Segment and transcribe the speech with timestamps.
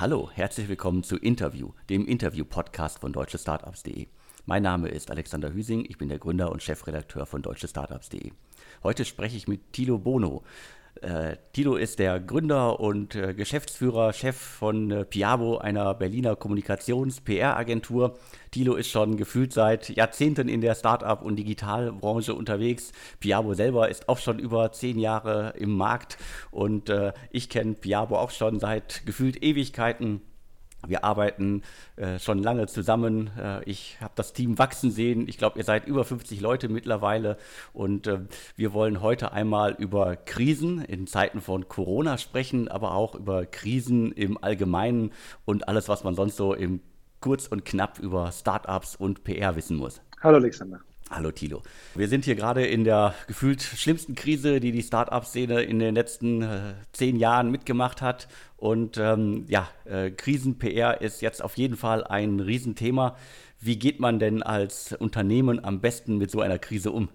[0.00, 4.06] Hallo, herzlich willkommen zu Interview, dem Interview-Podcast von deutschestartups.de.
[4.46, 8.30] Mein Name ist Alexander Hüsing, ich bin der Gründer und Chefredakteur von deutschestartups.de.
[8.84, 10.44] Heute spreche ich mit Thilo Bono.
[11.02, 18.18] Äh, Tilo ist der Gründer und äh, Geschäftsführer, Chef von äh, Piabo, einer Berliner Kommunikations-PR-Agentur.
[18.50, 22.92] Tilo ist schon gefühlt seit Jahrzehnten in der Startup- und Digitalbranche unterwegs.
[23.20, 26.18] Piabo selber ist auch schon über zehn Jahre im Markt
[26.50, 30.22] und äh, ich kenne Piabo auch schon seit gefühlt Ewigkeiten.
[30.86, 31.62] Wir arbeiten
[31.96, 33.30] äh, schon lange zusammen.
[33.38, 35.26] Äh, ich habe das Team wachsen sehen.
[35.28, 37.36] Ich glaube, ihr seid über 50 Leute mittlerweile.
[37.72, 38.20] Und äh,
[38.56, 44.12] wir wollen heute einmal über Krisen in Zeiten von Corona sprechen, aber auch über Krisen
[44.12, 45.12] im Allgemeinen
[45.44, 46.80] und alles, was man sonst so im
[47.20, 50.00] kurz und knapp über Startups und PR wissen muss.
[50.22, 50.80] Hallo Alexander.
[51.10, 51.62] Hallo Tilo.
[51.94, 56.42] Wir sind hier gerade in der gefühlt schlimmsten Krise, die die Start-up-Szene in den letzten
[56.42, 58.28] äh, zehn Jahren mitgemacht hat.
[58.58, 63.16] Und ähm, ja, äh, Krisen-PR ist jetzt auf jeden Fall ein Riesenthema.
[63.58, 67.08] Wie geht man denn als Unternehmen am besten mit so einer Krise um?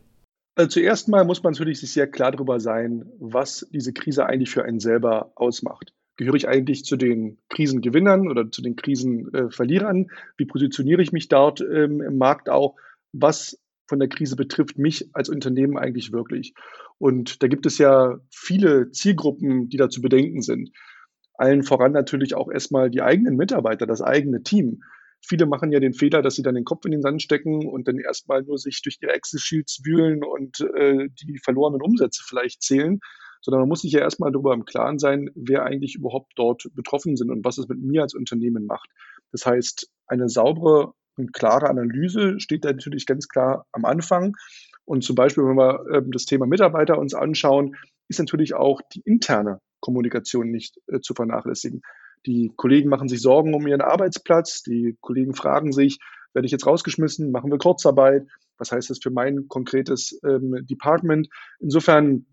[0.55, 4.49] Also zuerst mal muss man natürlich sich sehr klar darüber sein, was diese Krise eigentlich
[4.49, 5.93] für einen selber ausmacht.
[6.17, 10.09] Gehöre ich eigentlich zu den Krisengewinnern oder zu den Krisenverlierern?
[10.37, 12.75] Wie positioniere ich mich dort ähm, im Markt auch?
[13.13, 13.59] Was
[13.93, 16.55] von der Krise betrifft mich als Unternehmen eigentlich wirklich?
[16.97, 20.71] Und da gibt es ja viele Zielgruppen, die da zu bedenken sind.
[21.35, 24.81] Allen voran natürlich auch erstmal die eigenen Mitarbeiter, das eigene Team.
[25.21, 27.87] Viele machen ja den Fehler, dass sie dann den Kopf in den Sand stecken und
[27.87, 32.99] dann erstmal nur sich durch ihre Excel-Sheets wühlen und äh, die verlorenen Umsätze vielleicht zählen,
[33.41, 37.15] sondern man muss sich ja erstmal darüber im Klaren sein, wer eigentlich überhaupt dort betroffen
[37.15, 38.89] sind und was es mit mir als Unternehmen macht.
[39.31, 44.35] Das heißt, eine saubere und klare Analyse steht da natürlich ganz klar am Anfang.
[44.85, 47.75] Und zum Beispiel, wenn wir ähm, das Thema Mitarbeiter uns anschauen,
[48.09, 51.81] ist natürlich auch die interne Kommunikation nicht äh, zu vernachlässigen.
[52.25, 54.63] Die Kollegen machen sich Sorgen um ihren Arbeitsplatz.
[54.63, 55.99] Die Kollegen fragen sich,
[56.33, 57.31] werde ich jetzt rausgeschmissen?
[57.31, 58.27] Machen wir Kurzarbeit?
[58.57, 61.27] Was heißt das für mein konkretes ähm, Department?
[61.59, 62.25] Insofern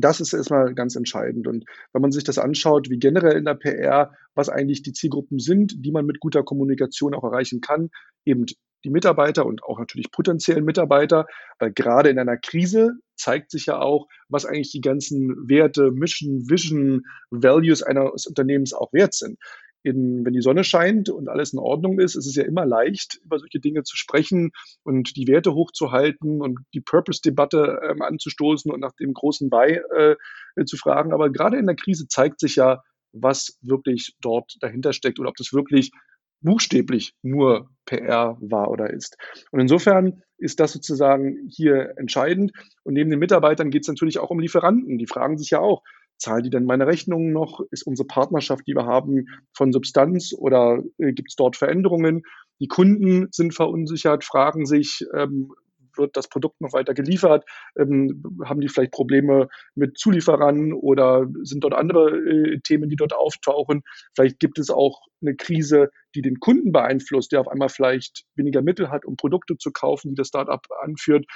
[0.00, 1.46] das ist erstmal ganz entscheidend.
[1.46, 5.38] Und wenn man sich das anschaut, wie generell in der PR, was eigentlich die Zielgruppen
[5.38, 7.90] sind, die man mit guter Kommunikation auch erreichen kann,
[8.24, 8.46] eben
[8.84, 11.26] die Mitarbeiter und auch natürlich potenziellen Mitarbeiter,
[11.58, 16.50] weil gerade in einer Krise zeigt sich ja auch, was eigentlich die ganzen Werte, Mission,
[16.50, 19.38] Vision, Values eines Unternehmens auch wert sind
[19.84, 23.20] in, wenn die Sonne scheint und alles in Ordnung ist, ist es ja immer leicht,
[23.22, 24.50] über solche Dinge zu sprechen
[24.82, 30.16] und die Werte hochzuhalten und die Purpose-Debatte ähm, anzustoßen und nach dem großen Why
[30.56, 31.12] äh, zu fragen.
[31.12, 35.36] Aber gerade in der Krise zeigt sich ja, was wirklich dort dahinter steckt oder ob
[35.36, 35.92] das wirklich
[36.40, 39.16] buchstäblich nur PR war oder ist.
[39.50, 42.52] Und insofern ist das sozusagen hier entscheidend.
[42.84, 44.98] Und neben den Mitarbeitern geht es natürlich auch um Lieferanten.
[44.98, 45.82] Die fragen sich ja auch,
[46.24, 47.60] zahlen die denn meine Rechnungen noch?
[47.70, 52.22] Ist unsere Partnerschaft, die wir haben, von Substanz oder äh, gibt es dort Veränderungen?
[52.60, 55.52] Die Kunden sind verunsichert, fragen sich, ähm,
[55.96, 57.44] wird das Produkt noch weiter geliefert?
[57.76, 63.14] Ähm, haben die vielleicht Probleme mit Zulieferern oder sind dort andere äh, Themen, die dort
[63.14, 63.82] auftauchen?
[64.14, 68.62] Vielleicht gibt es auch eine Krise, die den Kunden beeinflusst, der auf einmal vielleicht weniger
[68.62, 71.26] Mittel hat, um Produkte zu kaufen, die das Startup anführt.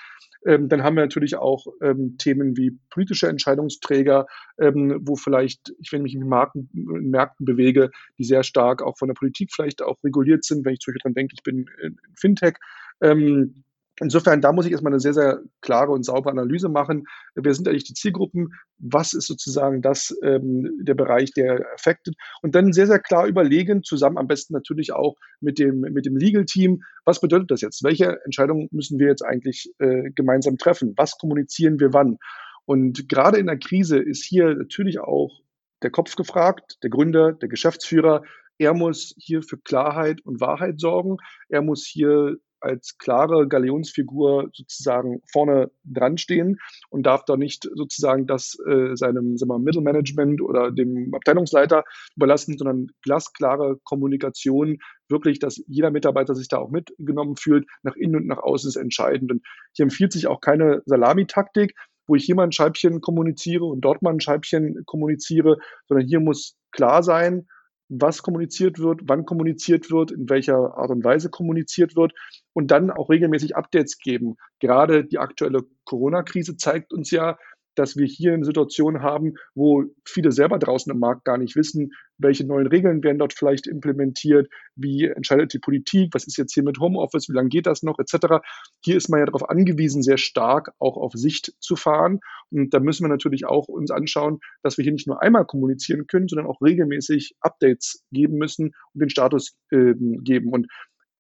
[0.47, 4.27] Ähm, dann haben wir natürlich auch ähm, Themen wie politische Entscheidungsträger,
[4.59, 8.97] ähm, wo vielleicht, ich wenn mich in, Marken, in Märkten bewege, die sehr stark auch
[8.99, 11.67] von der Politik vielleicht auch reguliert sind, wenn ich zum Beispiel dran denke, ich bin
[11.83, 12.55] in Fintech.
[13.01, 13.65] Ähm,
[14.01, 17.07] Insofern, da muss ich erstmal eine sehr, sehr klare und saubere Analyse machen.
[17.35, 18.55] Wer sind eigentlich die Zielgruppen?
[18.79, 22.15] Was ist sozusagen das, ähm, der Bereich, der affected?
[22.43, 26.17] Und dann sehr, sehr klar überlegen, zusammen am besten natürlich auch mit dem, mit dem
[26.17, 27.83] Legal-Team, was bedeutet das jetzt?
[27.83, 30.95] Welche Entscheidungen müssen wir jetzt eigentlich äh, gemeinsam treffen?
[30.97, 32.19] Was kommunizieren wir wann?
[32.67, 35.41] Und gerade in der Krise ist hier natürlich auch
[35.83, 38.23] der Kopf gefragt, der Gründer, der Geschäftsführer.
[38.59, 41.17] Er muss hier für Klarheit und Wahrheit sorgen.
[41.49, 46.59] Er muss hier als klare Galionsfigur sozusagen vorne dran stehen
[46.91, 51.85] und darf da nicht sozusagen das äh, seinem sagen wir, Mittelmanagement oder dem Abteilungsleiter
[52.17, 54.79] überlassen, sondern glasklare Kommunikation,
[55.09, 58.77] wirklich, dass jeder Mitarbeiter sich da auch mitgenommen fühlt, nach innen und nach außen ist
[58.77, 59.33] entscheidend.
[59.33, 61.75] Und hier empfiehlt sich auch keine Salamitaktik,
[62.07, 66.21] wo ich hier mal ein Scheibchen kommuniziere und dort mal ein Scheibchen kommuniziere, sondern hier
[66.21, 67.47] muss klar sein,
[67.89, 72.13] was kommuniziert wird, wann kommuniziert wird, in welcher Art und Weise kommuniziert wird
[72.53, 74.37] und dann auch regelmäßig Updates geben.
[74.61, 77.39] Gerade die aktuelle Corona-Krise zeigt uns ja,
[77.79, 81.93] dass wir hier eine Situation haben, wo viele selber draußen im Markt gar nicht wissen,
[82.19, 86.65] welche neuen Regeln werden dort vielleicht implementiert, wie entscheidet die Politik, was ist jetzt hier
[86.65, 88.45] mit Homeoffice, wie lange geht das noch, etc.
[88.85, 92.21] Hier ist man ja darauf angewiesen, sehr stark auch auf Sicht zu fahren.
[92.51, 96.07] Und da müssen wir natürlich auch uns anschauen, dass wir hier nicht nur einmal kommunizieren
[96.07, 100.53] können, sondern auch regelmäßig Updates geben müssen und den Status äh, geben.
[100.53, 100.67] Und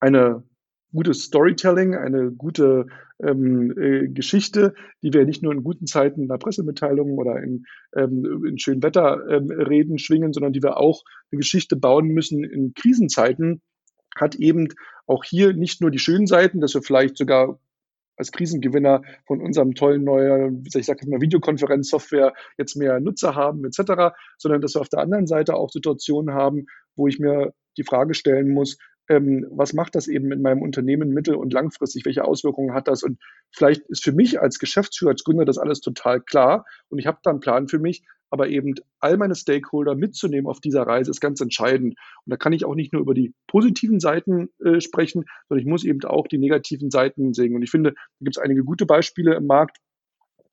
[0.00, 0.42] eine
[0.92, 2.86] gutes Storytelling, eine gute
[3.20, 7.64] ähm, äh, Geschichte, die wir nicht nur in guten Zeiten in der Pressemitteilung oder in,
[7.94, 12.74] ähm, in schönen Wetterreden ähm, schwingen, sondern die wir auch eine Geschichte bauen müssen in
[12.74, 13.60] Krisenzeiten,
[14.16, 14.68] hat eben
[15.06, 17.58] auch hier nicht nur die schönen Seiten, dass wir vielleicht sogar
[18.16, 23.64] als Krisengewinner von unserem tollen neuen, ich sage jetzt mal Videokonferenzsoftware jetzt mehr Nutzer haben
[23.64, 27.84] etc., sondern dass wir auf der anderen Seite auch Situationen haben, wo ich mir die
[27.84, 28.76] Frage stellen muss,
[29.08, 33.02] ähm, was macht das eben mit meinem Unternehmen mittel- und langfristig, welche Auswirkungen hat das?
[33.02, 33.18] Und
[33.50, 37.18] vielleicht ist für mich als Geschäftsführer, als Gründer das alles total klar und ich habe
[37.22, 41.20] da einen Plan für mich, aber eben all meine Stakeholder mitzunehmen auf dieser Reise ist
[41.20, 41.94] ganz entscheidend.
[42.24, 45.70] Und da kann ich auch nicht nur über die positiven Seiten äh, sprechen, sondern ich
[45.70, 47.54] muss eben auch die negativen Seiten sehen.
[47.54, 49.78] Und ich finde, da gibt es einige gute Beispiele im Markt,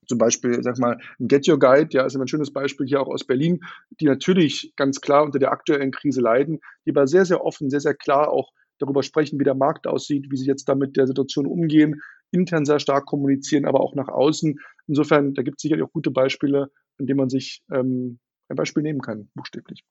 [0.07, 3.07] zum Beispiel, sag mal, ein Get Your Guide, ja, ist ein schönes Beispiel hier auch
[3.07, 3.59] aus Berlin,
[3.99, 7.81] die natürlich ganz klar unter der aktuellen Krise leiden, die aber sehr, sehr offen, sehr,
[7.81, 11.45] sehr klar auch darüber sprechen, wie der Markt aussieht, wie sie jetzt damit der Situation
[11.45, 14.59] umgehen, intern sehr stark kommunizieren, aber auch nach außen.
[14.87, 16.69] Insofern, da gibt es sicherlich auch gute Beispiele,
[16.99, 18.19] an denen man sich ähm,
[18.49, 19.83] ein Beispiel nehmen kann, buchstäblich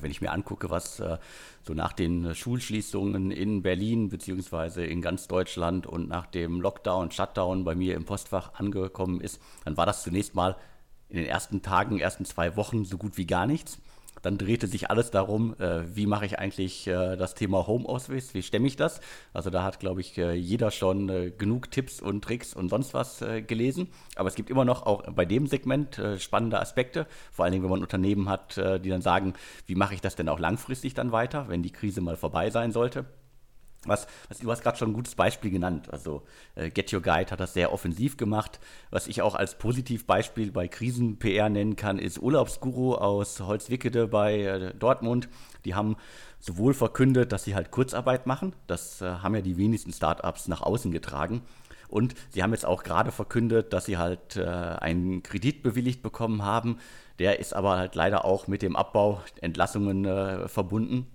[0.00, 1.18] wenn ich mir angucke, was äh,
[1.62, 7.64] so nach den Schulschließungen in Berlin beziehungsweise in ganz Deutschland und nach dem Lockdown, Shutdown
[7.64, 10.56] bei mir im Postfach angekommen ist, dann war das zunächst mal
[11.08, 13.78] in den ersten Tagen, ersten zwei Wochen so gut wie gar nichts.
[14.26, 18.42] Dann drehte sich alles darum, äh, wie mache ich eigentlich äh, das Thema Homeoffice, wie
[18.42, 19.00] stemme ich das?
[19.32, 22.92] Also da hat, glaube ich, äh, jeder schon äh, genug Tipps und Tricks und sonst
[22.92, 23.86] was äh, gelesen.
[24.16, 27.62] Aber es gibt immer noch auch bei dem Segment äh, spannende Aspekte, vor allen Dingen,
[27.62, 29.34] wenn man Unternehmen hat, die dann sagen,
[29.66, 32.72] wie mache ich das denn auch langfristig dann weiter, wenn die Krise mal vorbei sein
[32.72, 33.04] sollte.
[33.88, 35.88] Was, was, du hast gerade schon ein gutes Beispiel genannt.
[35.90, 36.22] Also
[36.54, 38.60] äh, Get Your Guide hat das sehr offensiv gemacht.
[38.90, 44.74] Was ich auch als Positivbeispiel bei Krisen-PR nennen kann, ist Urlaubsguru aus Holzwickede bei äh,
[44.74, 45.28] Dortmund.
[45.64, 45.96] Die haben
[46.40, 48.54] sowohl verkündet, dass sie halt Kurzarbeit machen.
[48.66, 51.42] Das äh, haben ja die wenigsten Startups nach außen getragen.
[51.88, 56.42] Und sie haben jetzt auch gerade verkündet, dass sie halt äh, einen Kredit bewilligt bekommen
[56.44, 56.78] haben.
[57.18, 61.06] Der ist aber halt leider auch mit dem Abbau Entlassungen äh, verbunden.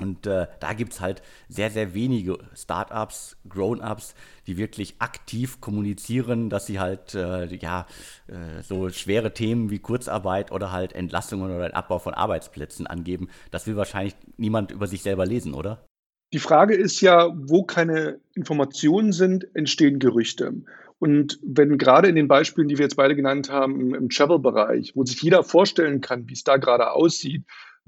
[0.00, 4.14] Und äh, da gibt es halt sehr, sehr wenige Startups, Grown-ups,
[4.46, 7.86] die wirklich aktiv kommunizieren, dass sie halt äh, ja,
[8.28, 13.28] äh, so schwere Themen wie Kurzarbeit oder halt Entlassungen oder den Abbau von Arbeitsplätzen angeben.
[13.50, 15.84] Das will wahrscheinlich niemand über sich selber lesen, oder?
[16.32, 20.52] Die Frage ist ja, wo keine Informationen sind, entstehen Gerüchte.
[20.98, 25.04] Und wenn gerade in den Beispielen, die wir jetzt beide genannt haben, im Travel-Bereich, wo
[25.04, 27.44] sich jeder vorstellen kann, wie es da gerade aussieht,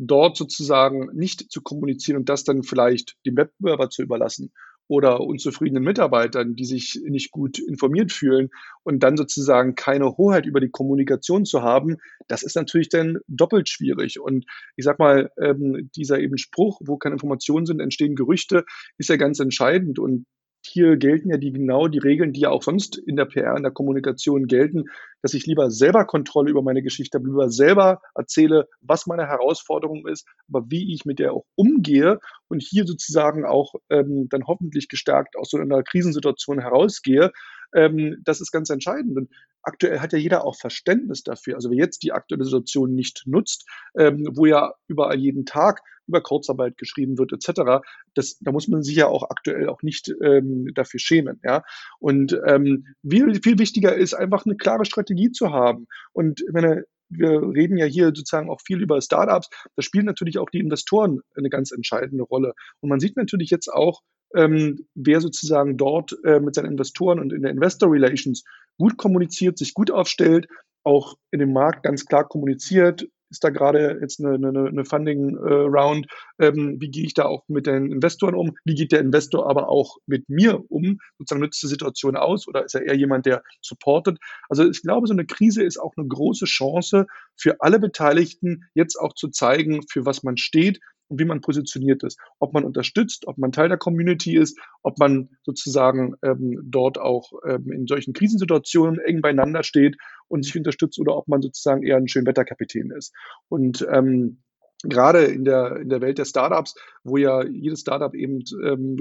[0.07, 4.53] dort sozusagen nicht zu kommunizieren und das dann vielleicht dem Wettbewerber zu überlassen
[4.89, 8.49] oder unzufriedenen Mitarbeitern, die sich nicht gut informiert fühlen
[8.83, 13.69] und dann sozusagen keine Hoheit über die Kommunikation zu haben, das ist natürlich dann doppelt
[13.69, 14.19] schwierig.
[14.19, 18.65] Und ich sag mal, ähm, dieser eben Spruch, wo keine Informationen sind, entstehen Gerüchte,
[18.99, 20.01] ist ja ganz entscheidend.
[20.01, 20.27] Und
[20.67, 23.63] hier gelten ja die genau die Regeln, die ja auch sonst in der PR, in
[23.63, 24.87] der Kommunikation gelten,
[25.23, 30.07] dass ich lieber selber Kontrolle über meine Geschichte habe, lieber selber erzähle, was meine Herausforderung
[30.07, 32.19] ist, aber wie ich mit der auch umgehe
[32.49, 37.33] und hier sozusagen auch ähm, dann hoffentlich gestärkt aus so einer Krisensituation herausgehe.
[37.75, 39.17] Ähm, das ist ganz entscheidend.
[39.17, 39.31] Und
[39.63, 41.55] aktuell hat ja jeder auch Verständnis dafür.
[41.55, 46.21] Also wer jetzt die aktuelle Situation nicht nutzt, ähm, wo ja überall jeden Tag über
[46.21, 47.83] Kurzarbeit geschrieben wird, etc.,
[48.15, 51.41] das, da muss man sich ja auch aktuell auch nicht ähm, dafür schämen.
[51.45, 51.63] Ja?
[52.01, 55.87] Und ähm, viel, viel wichtiger ist einfach eine klare Strategie zu haben.
[56.13, 60.49] Und wenn wir reden ja hier sozusagen auch viel über Startups, da spielen natürlich auch
[60.51, 62.55] die Investoren eine ganz entscheidende Rolle.
[62.81, 64.01] Und man sieht natürlich jetzt auch,
[64.35, 68.45] ähm, wer sozusagen dort äh, mit seinen Investoren und in der Investor Relations
[68.79, 70.47] gut kommuniziert, sich gut aufstellt,
[70.85, 76.07] auch in dem Markt ganz klar kommuniziert, ist da gerade jetzt eine, eine, eine Funding-Round,
[76.39, 79.49] äh, ähm, wie gehe ich da auch mit den Investoren um, wie geht der Investor
[79.49, 83.27] aber auch mit mir um, sozusagen nützt die Situation aus oder ist er eher jemand,
[83.27, 84.19] der supportet.
[84.49, 87.07] Also ich glaube, so eine Krise ist auch eine große Chance
[87.37, 92.03] für alle Beteiligten, jetzt auch zu zeigen, für was man steht, und wie man positioniert
[92.05, 92.19] ist.
[92.39, 97.33] Ob man unterstützt, ob man Teil der Community ist, ob man sozusagen ähm, dort auch
[97.47, 99.97] ähm, in solchen Krisensituationen eng beieinander steht
[100.29, 103.13] und sich unterstützt oder ob man sozusagen eher ein Schönwetterkapitän ist.
[103.49, 104.43] Und ähm,
[104.83, 108.97] gerade in der, in der Welt der Startups, wo ja jedes Startup eben ähm,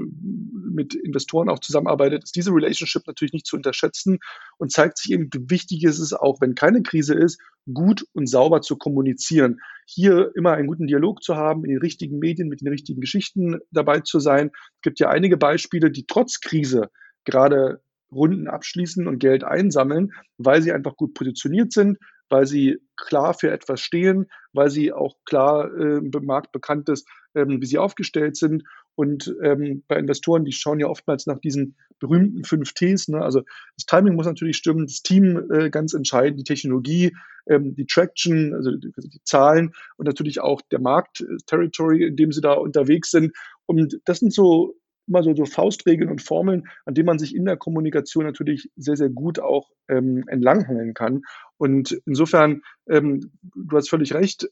[0.72, 4.18] mit Investoren auch zusammenarbeitet, ist diese Relationship natürlich nicht zu unterschätzen
[4.58, 7.40] und zeigt sich eben, wie wichtig ist es auch, wenn keine Krise ist,
[7.72, 9.60] gut und sauber zu kommunizieren.
[9.86, 13.58] Hier immer einen guten Dialog zu haben, in den richtigen Medien, mit den richtigen Geschichten
[13.70, 14.50] dabei zu sein.
[14.76, 16.90] Es gibt ja einige Beispiele, die trotz Krise
[17.24, 17.80] gerade
[18.12, 21.98] Runden abschließen und Geld einsammeln, weil sie einfach gut positioniert sind,
[22.30, 27.06] weil sie klar für etwas stehen, weil sie auch klar äh, im Markt bekannt ist,
[27.34, 28.64] ähm, wie sie aufgestellt sind.
[28.94, 33.08] Und ähm, bei Investoren, die schauen ja oftmals nach diesen berühmten fünf Ts.
[33.08, 33.22] Ne?
[33.22, 33.42] Also
[33.76, 37.16] das Timing muss natürlich stimmen, das Team äh, ganz entscheidend, die Technologie,
[37.48, 42.16] ähm, die Traction, also die, die, Zahlen und natürlich auch der Markt, äh, Territory, in
[42.16, 43.34] dem sie da unterwegs sind.
[43.66, 44.74] Und das sind so
[45.10, 48.96] immer so, so Faustregeln und Formeln, an denen man sich in der Kommunikation natürlich sehr,
[48.96, 51.22] sehr gut auch ähm, entlanghangeln kann.
[51.58, 54.48] Und insofern, ähm, du hast völlig recht,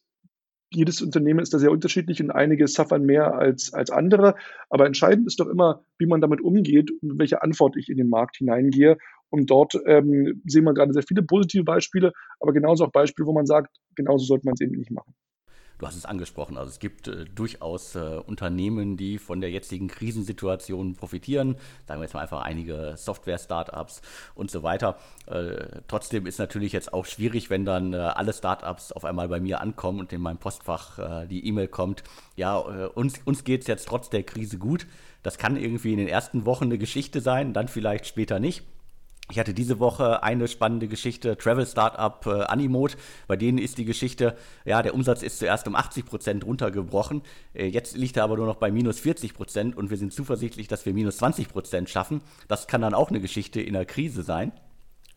[0.71, 4.35] jedes Unternehmen ist da sehr unterschiedlich und einige suffern mehr als, als andere.
[4.69, 8.11] Aber entscheidend ist doch immer, wie man damit umgeht und welche Antwort ich in den
[8.11, 8.99] Markt hineingehe.
[9.31, 13.33] Und dort ähm, sehen wir gerade sehr viele positive Beispiele, aber genauso auch Beispiele, wo
[13.33, 15.15] man sagt, genauso sollte man es eben nicht machen.
[15.79, 19.87] Du hast es angesprochen, also es gibt äh, durchaus äh, Unternehmen, die von der jetzigen
[19.87, 21.57] Krisensituation profitieren.
[21.87, 24.03] Sagen wir jetzt mal einfach einige Software-Startups
[24.35, 24.99] und so weiter.
[25.27, 29.39] Äh, trotzdem ist natürlich jetzt auch schwierig, wenn dann äh, alle Startups auf einmal bei
[29.39, 32.03] mir ankommen und in meinem Postfach äh, die E-Mail kommt,
[32.35, 34.87] ja, äh, uns, uns geht es jetzt trotz der Krise gut.
[35.23, 38.65] Das kann irgendwie in den ersten Wochen eine Geschichte sein, dann vielleicht später nicht.
[39.31, 42.95] Ich hatte diese Woche eine spannende Geschichte, Travel Startup äh, Animode.
[43.27, 47.21] Bei denen ist die Geschichte, ja, der Umsatz ist zuerst um 80 Prozent runtergebrochen.
[47.53, 50.67] Äh, jetzt liegt er aber nur noch bei minus 40 Prozent und wir sind zuversichtlich,
[50.67, 52.23] dass wir minus 20 Prozent schaffen.
[52.49, 54.51] Das kann dann auch eine Geschichte in der Krise sein.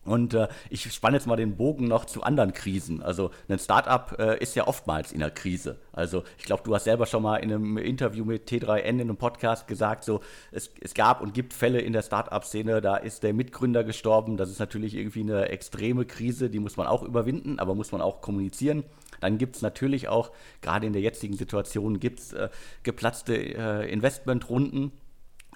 [0.04, 3.02] Und äh, ich spanne jetzt mal den Bogen noch zu anderen Krisen.
[3.02, 5.78] Also ein Startup äh, ist ja oftmals in einer Krise.
[5.92, 9.16] Also ich glaube, du hast selber schon mal in einem Interview mit T3N in einem
[9.16, 13.32] Podcast gesagt, so es, es gab und gibt Fälle in der Startup-Szene, da ist der
[13.32, 14.36] Mitgründer gestorben.
[14.36, 18.00] Das ist natürlich irgendwie eine extreme Krise, die muss man auch überwinden, aber muss man
[18.00, 18.82] auch kommunizieren.
[19.20, 20.32] Dann gibt es natürlich auch,
[20.62, 22.48] gerade in der jetzigen Situation, gibt es äh,
[22.82, 24.90] geplatzte äh, Investmentrunden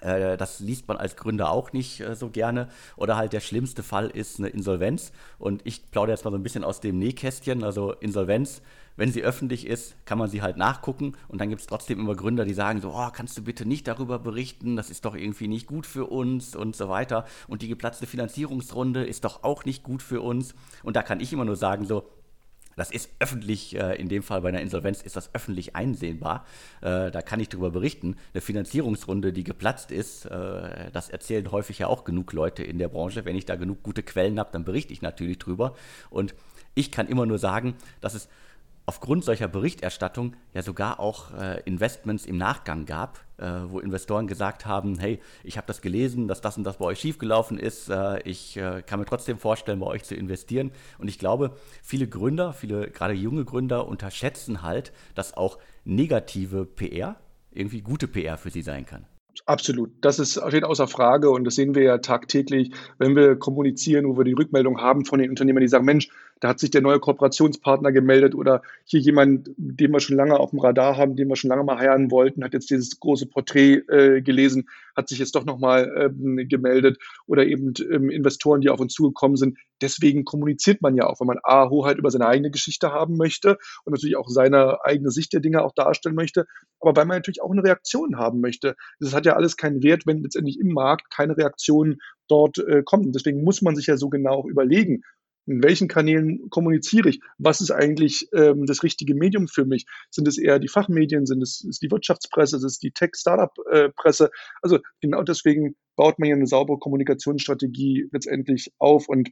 [0.01, 2.69] das liest man als Gründer auch nicht äh, so gerne.
[2.95, 5.11] Oder halt der schlimmste Fall ist eine Insolvenz.
[5.39, 7.63] Und ich plaudere jetzt mal so ein bisschen aus dem Nähkästchen.
[7.63, 8.61] Also Insolvenz,
[8.95, 11.13] wenn sie öffentlich ist, kann man sie halt nachgucken.
[11.27, 13.87] Und dann gibt es trotzdem immer Gründer, die sagen so, oh, kannst du bitte nicht
[13.87, 17.25] darüber berichten, das ist doch irgendwie nicht gut für uns und so weiter.
[17.47, 20.55] Und die geplatzte Finanzierungsrunde ist doch auch nicht gut für uns.
[20.83, 22.07] Und da kann ich immer nur sagen so,
[22.77, 26.45] das ist öffentlich, äh, in dem Fall bei einer Insolvenz ist das öffentlich einsehbar.
[26.81, 28.15] Äh, da kann ich darüber berichten.
[28.33, 32.87] Eine Finanzierungsrunde, die geplatzt ist, äh, das erzählen häufig ja auch genug Leute in der
[32.87, 33.25] Branche.
[33.25, 35.75] Wenn ich da genug gute Quellen habe, dann berichte ich natürlich drüber.
[36.11, 36.35] Und
[36.75, 38.29] ich kann immer nur sagen, dass es
[38.87, 44.65] aufgrund solcher Berichterstattung ja sogar auch äh, Investments im Nachgang gab, äh, wo Investoren gesagt
[44.65, 48.21] haben, hey, ich habe das gelesen, dass das und das bei euch schiefgelaufen ist, äh,
[48.21, 50.71] ich äh, kann mir trotzdem vorstellen, bei euch zu investieren.
[50.99, 51.51] Und ich glaube,
[51.83, 57.17] viele Gründer, viele gerade junge Gründer unterschätzen halt, dass auch negative PR
[57.51, 59.05] irgendwie gute PR für sie sein kann.
[59.45, 59.91] Absolut.
[60.01, 64.17] Das ist steht außer Frage und das sehen wir ja tagtäglich, wenn wir kommunizieren, wo
[64.17, 66.99] wir die Rückmeldung haben von den Unternehmern, die sagen, Mensch, da hat sich der neue
[66.99, 71.35] Kooperationspartner gemeldet oder hier jemand, den wir schon lange auf dem Radar haben, den wir
[71.35, 75.35] schon lange mal heiraten wollten, hat jetzt dieses große Porträt äh, gelesen, hat sich jetzt
[75.35, 79.57] doch nochmal ähm, gemeldet oder eben ähm, Investoren, die auf uns zugekommen sind.
[79.81, 83.57] Deswegen kommuniziert man ja auch, wenn man A, Hoheit über seine eigene Geschichte haben möchte
[83.85, 86.45] und natürlich auch seine eigene Sicht der Dinge auch darstellen möchte,
[86.79, 88.75] aber weil man natürlich auch eine Reaktion haben möchte.
[88.99, 93.15] Das hat ja alles keinen Wert, wenn letztendlich im Markt keine Reaktion dort äh, kommt.
[93.15, 95.03] deswegen muss man sich ja so genau überlegen,
[95.47, 97.21] in welchen Kanälen kommuniziere ich?
[97.37, 99.85] Was ist eigentlich ähm, das richtige Medium für mich?
[100.11, 101.25] Sind es eher die Fachmedien?
[101.25, 102.57] Sind es ist die Wirtschaftspresse?
[102.57, 104.29] Ist es die Tech-Startup-Presse?
[104.61, 109.29] Also genau deswegen baut man ja eine saubere Kommunikationsstrategie letztendlich auf und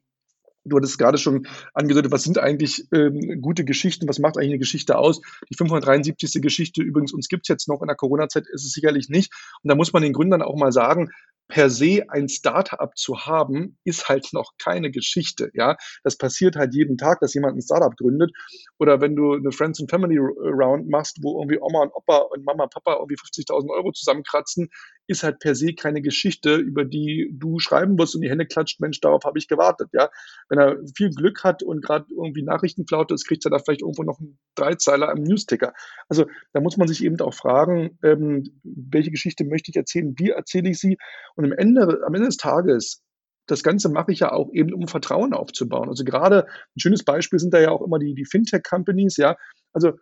[0.67, 4.57] Du hattest gerade schon angedeutet, was sind eigentlich ähm, gute Geschichten, was macht eigentlich eine
[4.57, 5.21] Geschichte aus?
[5.47, 6.41] Die 573.
[6.41, 9.31] Geschichte übrigens, uns gibt's jetzt noch in der Corona-Zeit, ist es sicherlich nicht.
[9.61, 11.11] Und da muss man den Gründern auch mal sagen,
[11.47, 15.51] per se ein Startup zu haben, ist halt noch keine Geschichte.
[15.53, 18.31] Ja, das passiert halt jeden Tag, dass jemand ein Startup gründet.
[18.79, 22.45] Oder wenn du eine Friends and Family Round machst, wo irgendwie Oma und Opa und
[22.45, 24.69] Mama und Papa irgendwie 50.000 Euro zusammenkratzen,
[25.07, 28.79] ist halt per se keine Geschichte, über die du schreiben wirst und die Hände klatscht,
[28.79, 29.89] Mensch, darauf habe ich gewartet.
[29.93, 30.09] Ja,
[30.49, 34.03] wenn er viel Glück hat und gerade irgendwie Nachrichtenflaute ist, kriegt er da vielleicht irgendwo
[34.03, 35.73] noch einen Dreizeiler am Newsticker.
[36.09, 40.31] Also da muss man sich eben auch fragen, ähm, welche Geschichte möchte ich erzählen, wie
[40.31, 40.97] erzähle ich sie?
[41.35, 43.01] Und am Ende, am Ende des Tages
[43.47, 45.89] das Ganze mache ich ja auch eben, um Vertrauen aufzubauen.
[45.89, 49.37] Also gerade ein schönes Beispiel sind da ja auch immer die, die Fintech-Companies, ja.
[49.73, 49.93] Also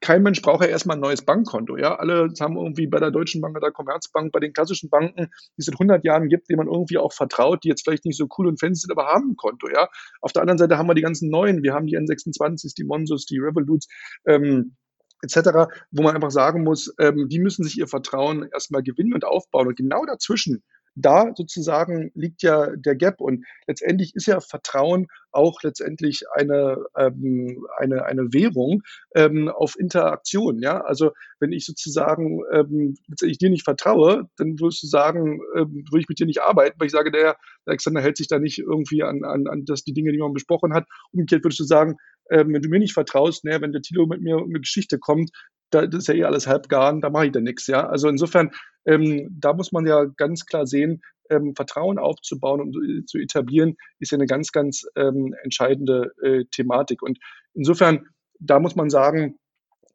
[0.00, 1.76] kein Mensch braucht ja erstmal ein neues Bankkonto.
[1.76, 5.30] Ja, alle haben irgendwie bei der Deutschen Bank oder der Commerzbank, bei den klassischen Banken,
[5.56, 8.18] die es seit 100 Jahren gibt, denen man irgendwie auch vertraut, die jetzt vielleicht nicht
[8.18, 9.68] so cool und fancy sind, aber haben ein Konto.
[9.68, 9.88] Ja,
[10.20, 11.62] auf der anderen Seite haben wir die ganzen neuen.
[11.62, 13.86] Wir haben die N26, die Monsos, die Revoluts.
[14.26, 14.76] Ähm,
[15.22, 19.24] etc., wo man einfach sagen muss, ähm, die müssen sich ihr Vertrauen erstmal gewinnen und
[19.24, 19.68] aufbauen.
[19.68, 20.62] Und genau dazwischen
[20.96, 27.66] da sozusagen liegt ja der Gap und letztendlich ist ja Vertrauen auch letztendlich eine, ähm,
[27.76, 28.82] eine, eine Währung
[29.14, 30.60] ähm, auf Interaktion.
[30.60, 30.80] Ja?
[30.82, 36.00] Also wenn ich sozusagen ähm, letztendlich dir nicht vertraue, dann würdest du sagen, ähm, würde
[36.00, 38.60] ich mit dir nicht arbeiten, weil ich sage, der, der Alexander hält sich da nicht
[38.60, 40.86] irgendwie an, an, an das, die Dinge, die man besprochen hat.
[41.12, 41.96] Umgekehrt würdest du sagen,
[42.30, 45.30] ähm, wenn du mir nicht vertraust, ne, wenn der Tilo mit mir mit Geschichte kommt,
[45.70, 47.66] da, das ist ja eh alles halbgar, da mache ich da nichts.
[47.66, 47.86] Ja?
[47.88, 48.50] Also insofern,
[48.86, 53.76] ähm, da muss man ja ganz klar sehen, ähm, Vertrauen aufzubauen und äh, zu etablieren,
[53.98, 57.02] ist ja eine ganz, ganz ähm, entscheidende äh, Thematik.
[57.02, 57.18] Und
[57.54, 58.06] insofern,
[58.38, 59.38] da muss man sagen,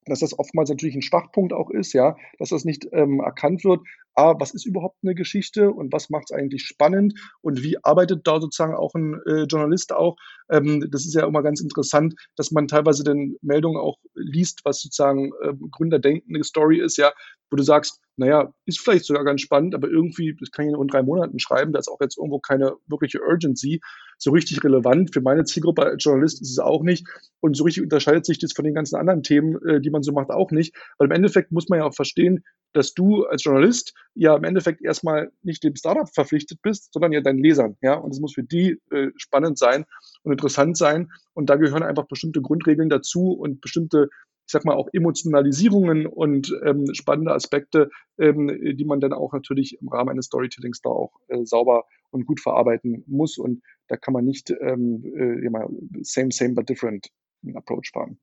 [0.06, 3.82] dass das oftmals natürlich ein Schwachpunkt auch ist, ja, dass das nicht ähm, erkannt wird.
[4.16, 8.28] A, was ist überhaupt eine Geschichte und was macht es eigentlich spannend und wie arbeitet
[8.28, 10.18] da sozusagen auch ein äh, Journalist auch?
[10.50, 14.82] Ähm, das ist ja immer ganz interessant, dass man teilweise den Meldungen auch liest, was
[14.82, 17.14] sozusagen äh, Gründerdenkende Story ist, ja,
[17.50, 20.88] wo du sagst, naja, ist vielleicht sogar ganz spannend, aber irgendwie, das kann ich in
[20.88, 23.82] drei Monaten schreiben, da ist auch jetzt irgendwo keine wirkliche Urgency.
[24.18, 27.08] So richtig relevant für meine Zielgruppe als Journalist ist es auch nicht.
[27.40, 30.12] Und so richtig unterscheidet sich das von den ganzen anderen Themen, äh, die man so
[30.12, 30.76] macht, auch nicht.
[30.98, 34.82] Weil im Endeffekt muss man ja auch verstehen, dass du als Journalist ja im Endeffekt
[34.82, 37.78] erstmal nicht dem Startup verpflichtet bist, sondern ja deinen Lesern.
[37.82, 39.86] Ja, und es muss für die äh, spannend sein
[40.24, 41.10] und interessant sein.
[41.34, 44.10] Und da gehören einfach bestimmte Grundregeln dazu und bestimmte
[44.50, 49.80] ich sag mal, auch Emotionalisierungen und ähm, spannende Aspekte, ähm, die man dann auch natürlich
[49.80, 53.38] im Rahmen eines Storytellings da auch äh, sauber und gut verarbeiten muss.
[53.38, 57.12] Und da kann man nicht ähm, äh, same, same, but different
[57.54, 58.18] Approach fahren.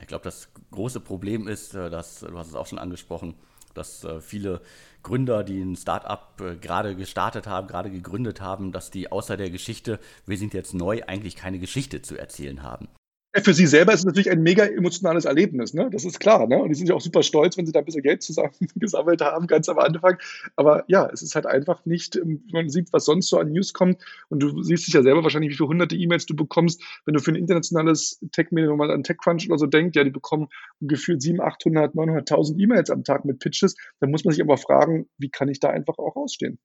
[0.00, 3.34] Ich glaube, das große Problem ist, äh, dass, du hast es auch schon angesprochen,
[3.74, 4.62] dass äh, viele
[5.04, 9.50] Gründer, die ein Startup äh, gerade gestartet haben, gerade gegründet haben, dass die außer der
[9.50, 12.88] Geschichte, wir sind jetzt neu, eigentlich keine Geschichte zu erzählen haben
[13.34, 15.90] für sie selber ist es natürlich ein mega emotionales Erlebnis, ne?
[15.90, 16.58] Das ist klar, ne?
[16.62, 19.46] Und die sind ja auch super stolz, wenn sie da ein bisschen Geld zusammengesammelt haben,
[19.46, 20.18] ganz am Anfang.
[20.56, 23.52] Aber ja, es ist halt einfach nicht, ähm, wenn man sieht, was sonst so an
[23.52, 24.02] News kommt.
[24.28, 27.20] Und du siehst dich ja selber wahrscheinlich, wie viele hunderte E-Mails du bekommst, wenn du
[27.20, 30.48] für ein internationales Tech-Medium mal an TechCrunch oder so denkst, ja, die bekommen
[30.80, 33.76] gefühlt 700, 800, 900.000 E-Mails am Tag mit Pitches.
[34.00, 36.58] Dann muss man sich aber fragen, wie kann ich da einfach auch ausstehen?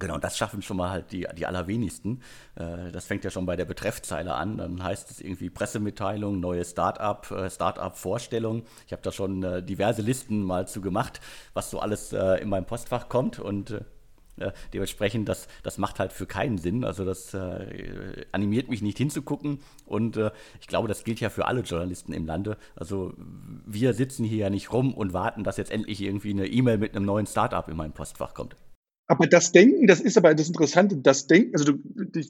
[0.00, 2.22] Genau, das schaffen schon mal halt die, die allerwenigsten.
[2.56, 4.56] Äh, das fängt ja schon bei der Betreffzeile an.
[4.56, 8.62] Dann heißt es irgendwie Pressemitteilung, neue Start-up, äh, Start-up-Vorstellung.
[8.86, 11.20] Ich habe da schon äh, diverse Listen mal zu gemacht,
[11.52, 13.78] was so alles in meinem Postfach kommt und
[14.72, 16.84] dementsprechend, das, das macht halt für keinen Sinn.
[16.84, 17.34] Also das
[18.32, 19.60] animiert mich nicht hinzugucken.
[19.84, 20.18] Und
[20.60, 22.56] ich glaube, das gilt ja für alle Journalisten im Lande.
[22.74, 23.12] Also
[23.66, 26.96] wir sitzen hier ja nicht rum und warten, dass jetzt endlich irgendwie eine E-Mail mit
[26.96, 28.56] einem neuen Startup in mein Postfach kommt.
[29.10, 31.80] Aber das Denken, das ist aber das Interessante, das Denken, also du,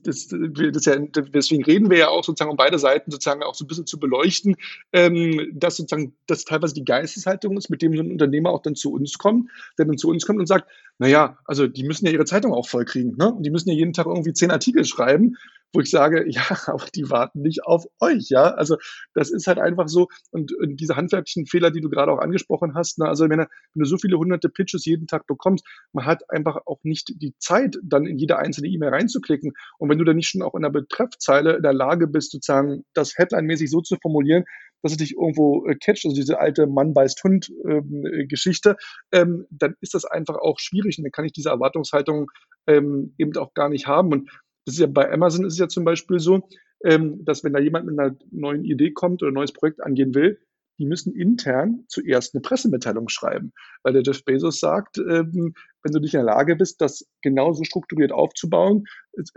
[0.00, 3.66] das, das ja, deswegen reden wir ja auch sozusagen, um beide Seiten sozusagen auch so
[3.66, 4.56] ein bisschen zu beleuchten,
[4.94, 8.76] ähm, dass sozusagen das teilweise die Geisteshaltung ist, mit dem so ein Unternehmer auch dann
[8.76, 12.12] zu uns kommt, der dann zu uns kommt und sagt, naja, also die müssen ja
[12.12, 13.32] ihre Zeitung auch voll kriegen, ne?
[13.32, 15.34] Und die müssen ja jeden Tag irgendwie zehn Artikel schreiben
[15.72, 18.54] wo ich sage, ja, aber die warten nicht auf euch, ja.
[18.54, 18.76] Also
[19.14, 20.08] das ist halt einfach so.
[20.30, 23.48] Und, und diese handwerklichen Fehler, die du gerade auch angesprochen hast, ne, also wenn, wenn
[23.74, 27.76] du so viele hunderte Pitches jeden Tag bekommst, man hat einfach auch nicht die Zeit,
[27.82, 29.52] dann in jede einzelne E-Mail reinzuklicken.
[29.78, 32.84] Und wenn du dann nicht schon auch in der Betreffzeile in der Lage bist, sozusagen
[32.94, 34.44] das Headline-mäßig so zu formulieren,
[34.82, 38.76] dass es dich irgendwo äh, catcht, also diese alte Mann beißt Hund ähm, äh, Geschichte,
[39.12, 42.30] ähm, dann ist das einfach auch schwierig und dann kann ich diese Erwartungshaltung
[42.66, 44.12] ähm, eben auch gar nicht haben.
[44.12, 44.30] Und
[44.64, 46.48] das ist ja bei Amazon ist es ja zum Beispiel so,
[46.84, 50.14] ähm, dass wenn da jemand mit einer neuen Idee kommt oder ein neues Projekt angehen
[50.14, 50.38] will,
[50.80, 56.00] die müssen intern zuerst eine Pressemitteilung schreiben, weil der Jeff Bezos sagt, ähm, wenn du
[56.00, 58.84] nicht in der Lage bist, das genauso strukturiert aufzubauen,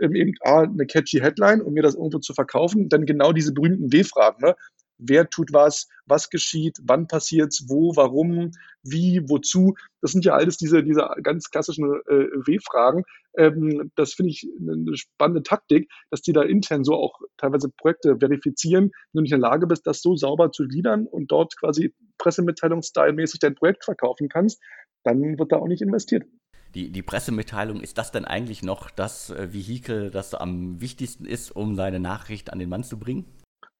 [0.00, 3.52] ähm, eben A, eine catchy Headline, um mir das irgendwo zu verkaufen, dann genau diese
[3.52, 4.42] berühmten W-Fragen.
[4.42, 4.56] Ne?
[5.06, 8.50] Wer tut was, was geschieht, wann passiert's, wo, warum,
[8.82, 9.74] wie, wozu.
[10.00, 13.04] Das sind ja alles diese, diese ganz klassischen äh, W-Fragen.
[13.36, 18.16] Ähm, das finde ich eine spannende Taktik, dass die da intern so auch teilweise Projekte
[18.18, 18.90] verifizieren.
[19.12, 21.94] Wenn du nicht in der Lage bist, das so sauber zu gliedern und dort quasi
[22.18, 24.62] Pressemitteilungsstyle-mäßig dein Projekt verkaufen kannst,
[25.04, 26.24] dann wird da auch nicht investiert.
[26.74, 31.54] Die, die, Pressemitteilung, ist das denn eigentlich noch das äh, Vehikel, das am wichtigsten ist,
[31.54, 33.24] um seine Nachricht an den Mann zu bringen?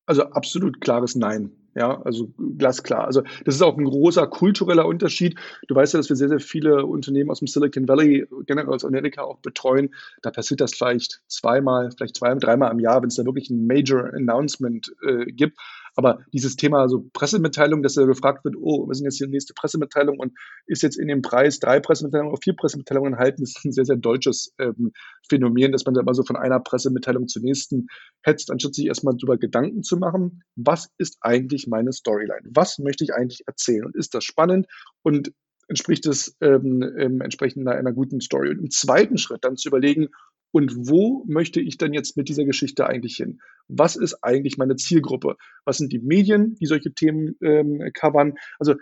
[0.06, 1.52] Also absolut klares Nein.
[1.76, 3.04] Ja, also glasklar.
[3.04, 5.36] Also das ist auch ein großer kultureller Unterschied.
[5.66, 8.84] Du weißt ja, dass wir sehr, sehr viele Unternehmen aus dem Silicon Valley, generell aus
[8.84, 9.92] Amerika auch betreuen.
[10.22, 13.66] Da passiert das vielleicht zweimal, vielleicht zwei, dreimal im Jahr, wenn es da wirklich ein
[13.66, 15.58] Major Announcement äh, gibt.
[15.96, 19.54] Aber dieses Thema so Pressemitteilung, dass er gefragt wird, oh, was sind jetzt die nächste
[19.54, 20.32] Pressemitteilung und
[20.66, 23.96] ist jetzt in dem Preis drei Pressemitteilungen oder vier Pressemitteilungen enthalten, ist ein sehr, sehr
[23.96, 24.92] deutsches ähm,
[25.28, 27.86] Phänomen, dass man da immer so von einer Pressemitteilung zur nächsten
[28.22, 32.48] hetzt, anstatt sich erstmal darüber Gedanken zu machen, was ist eigentlich meine Storyline?
[32.50, 33.84] Was möchte ich eigentlich erzählen?
[33.84, 34.66] Und ist das spannend?
[35.02, 35.32] Und
[35.68, 38.50] entspricht es ähm, ähm, entsprechend einer, einer guten Story?
[38.50, 40.08] Und im zweiten Schritt dann zu überlegen,
[40.54, 43.40] und wo möchte ich denn jetzt mit dieser Geschichte eigentlich hin?
[43.66, 45.34] Was ist eigentlich meine Zielgruppe?
[45.64, 48.34] Was sind die Medien, die solche Themen ähm, covern?
[48.60, 48.76] Also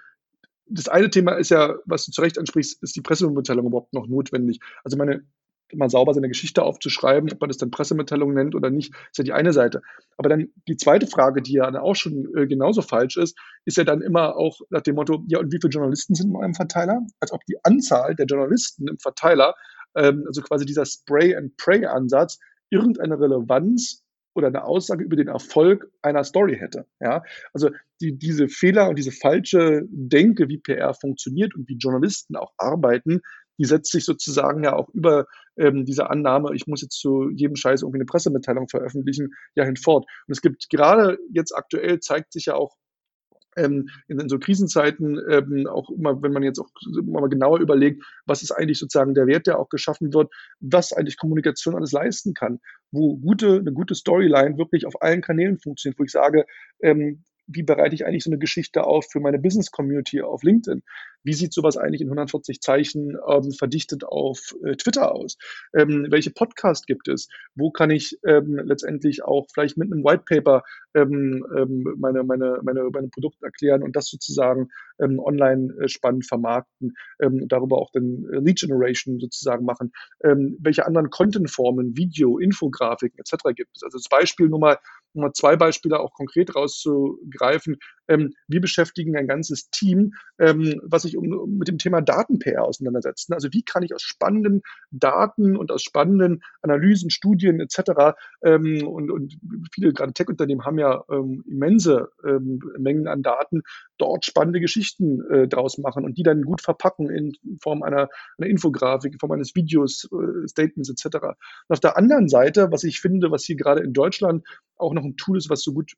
[0.66, 4.06] das eine Thema ist ja, was du zu Recht ansprichst, ist die Pressemitteilung überhaupt noch
[4.06, 4.60] notwendig?
[4.84, 5.22] Also meine
[5.74, 9.24] mal sauber seine Geschichte aufzuschreiben, ob man das dann Pressemitteilung nennt oder nicht, ist ja
[9.24, 9.80] die eine Seite.
[10.18, 13.84] Aber dann die zweite Frage, die ja auch schon äh, genauso falsch ist, ist ja
[13.84, 17.00] dann immer auch nach dem Motto, ja, und wie viele Journalisten sind in eurem Verteiler?
[17.20, 19.54] Als ob die Anzahl der Journalisten im Verteiler
[19.96, 22.38] ähm, also quasi dieser Spray-and-Pray-Ansatz,
[22.70, 24.02] irgendeine Relevanz
[24.34, 26.86] oder eine Aussage über den Erfolg einer Story hätte.
[27.00, 27.22] Ja?
[27.52, 32.52] Also die, diese Fehler und diese falsche Denke, wie PR funktioniert und wie Journalisten auch
[32.56, 33.20] arbeiten,
[33.58, 35.26] die setzt sich sozusagen ja auch über
[35.56, 40.06] ähm, diese Annahme, ich muss jetzt zu jedem Scheiß irgendwie eine Pressemitteilung veröffentlichen, ja hinfort.
[40.26, 42.76] Und es gibt gerade jetzt aktuell zeigt sich ja auch
[43.56, 46.68] ähm, in, in, so Krisenzeiten ähm, auch immer, wenn man jetzt auch
[47.04, 51.18] mal genauer überlegt, was ist eigentlich sozusagen der Wert, der auch geschaffen wird, was eigentlich
[51.18, 52.60] Kommunikation alles leisten kann,
[52.90, 56.44] wo gute, eine gute Storyline wirklich auf allen Kanälen funktioniert, wo ich sage,
[56.82, 60.82] ähm, wie bereite ich eigentlich so eine Geschichte auf für meine Business-Community auf LinkedIn?
[61.24, 65.38] Wie sieht sowas eigentlich in 140 Zeichen ähm, verdichtet auf äh, Twitter aus?
[65.74, 67.28] Ähm, welche Podcast gibt es?
[67.54, 70.62] Wo kann ich ähm, letztendlich auch vielleicht mit einem White Paper
[70.94, 74.68] ähm, ähm, meine, meine, meine, meine Produkte erklären und das sozusagen
[75.00, 79.92] ähm, online äh, spannend vermarkten, ähm, darüber auch dann äh, Lead Generation sozusagen machen.
[80.20, 83.54] Welche anderen Content-Formen, Video, Infografiken etc.
[83.56, 83.82] gibt es?
[83.82, 84.78] Also das Beispiel nur mal,
[85.14, 87.76] nur mal zwei Beispiele auch konkret rauszugreifen.
[88.08, 93.32] Ähm, wir beschäftigen ein ganzes Team, ähm, was sich um, mit dem Thema Daten-PR auseinandersetzt.
[93.32, 98.16] Also wie kann ich aus spannenden Daten und aus spannenden Analysen, Studien etc.
[98.42, 99.38] Ähm, und, und
[99.72, 103.62] viele gerade Tech-Unternehmen haben ja ähm, immense ähm, Mengen an Daten,
[103.98, 108.48] dort spannende Geschichten äh, draus machen und die dann gut verpacken in Form einer, einer
[108.48, 111.16] Infografik, in Form eines Videos, äh, Statements etc.
[111.16, 111.34] Und
[111.68, 115.16] auf der anderen Seite, was ich finde, was hier gerade in Deutschland auch noch ein
[115.16, 115.92] Tool ist, was so gut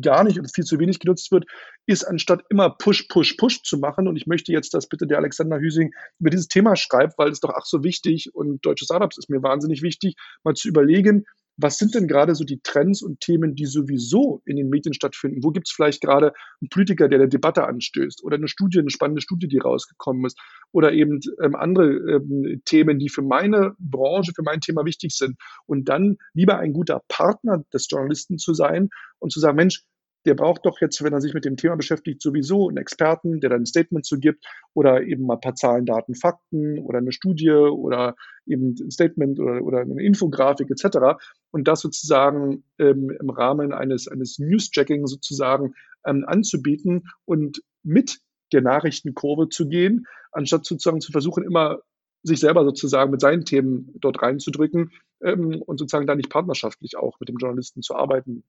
[0.00, 1.44] gar nicht und viel zu wenig genutzt wird,
[1.86, 4.08] ist anstatt immer Push, Push, Push zu machen.
[4.08, 7.40] Und ich möchte jetzt, dass bitte der Alexander Hüsing über dieses Thema schreibt, weil es
[7.40, 11.24] doch ach so wichtig und deutsche Startups ist mir wahnsinnig wichtig, mal zu überlegen,
[11.56, 15.42] was sind denn gerade so die Trends und Themen, die sowieso in den Medien stattfinden?
[15.42, 18.90] Wo gibt es vielleicht gerade einen Politiker, der eine Debatte anstößt oder eine Studie, eine
[18.90, 20.38] spannende Studie, die rausgekommen ist
[20.72, 25.36] oder eben ähm, andere ähm, Themen, die für meine Branche, für mein Thema wichtig sind
[25.66, 28.88] und dann lieber ein guter Partner des Journalisten zu sein
[29.18, 29.84] und zu sagen, Mensch,
[30.26, 33.50] der braucht doch jetzt, wenn er sich mit dem Thema beschäftigt, sowieso einen Experten, der
[33.50, 37.12] dann ein Statement zu gibt oder eben mal ein paar Zahlen, Daten, Fakten oder eine
[37.12, 38.14] Studie oder
[38.46, 41.20] eben ein Statement oder, oder eine Infografik etc.
[41.54, 48.18] Und das sozusagen ähm, im Rahmen eines, eines News-Jacking sozusagen ähm, anzubieten und mit
[48.52, 51.78] der Nachrichtenkurve zu gehen, anstatt sozusagen zu versuchen, immer
[52.24, 54.90] sich selber sozusagen mit seinen Themen dort reinzudrücken
[55.22, 58.42] ähm, und sozusagen da nicht partnerschaftlich auch mit dem Journalisten zu arbeiten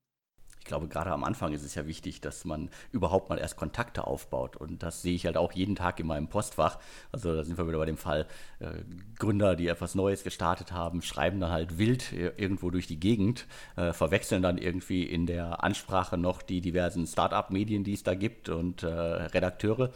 [0.65, 4.07] ich glaube, gerade am Anfang ist es ja wichtig, dass man überhaupt mal erst Kontakte
[4.07, 4.55] aufbaut.
[4.55, 6.79] Und das sehe ich halt auch jeden Tag in meinem Postfach.
[7.11, 8.25] Also da sind wir wieder bei dem Fall,
[8.57, 8.79] äh,
[9.19, 13.93] Gründer, die etwas Neues gestartet haben, schreiben dann halt wild irgendwo durch die Gegend, äh,
[13.93, 18.81] verwechseln dann irgendwie in der Ansprache noch die diversen Start-up-Medien, die es da gibt und
[18.81, 19.91] äh, Redakteure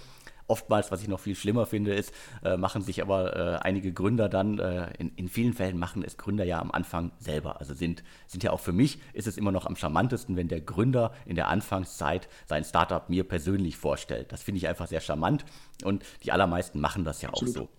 [0.49, 4.27] Oftmals, was ich noch viel schlimmer finde, ist, äh, machen sich aber äh, einige Gründer
[4.27, 7.59] dann, äh, in, in vielen Fällen machen es Gründer ja am Anfang selber.
[7.59, 10.61] Also sind, sind ja auch für mich, ist es immer noch am charmantesten, wenn der
[10.61, 14.31] Gründer in der Anfangszeit sein Startup mir persönlich vorstellt.
[14.31, 15.45] Das finde ich einfach sehr charmant
[15.83, 17.55] und die allermeisten machen das ja auch Absolut.
[17.55, 17.78] so.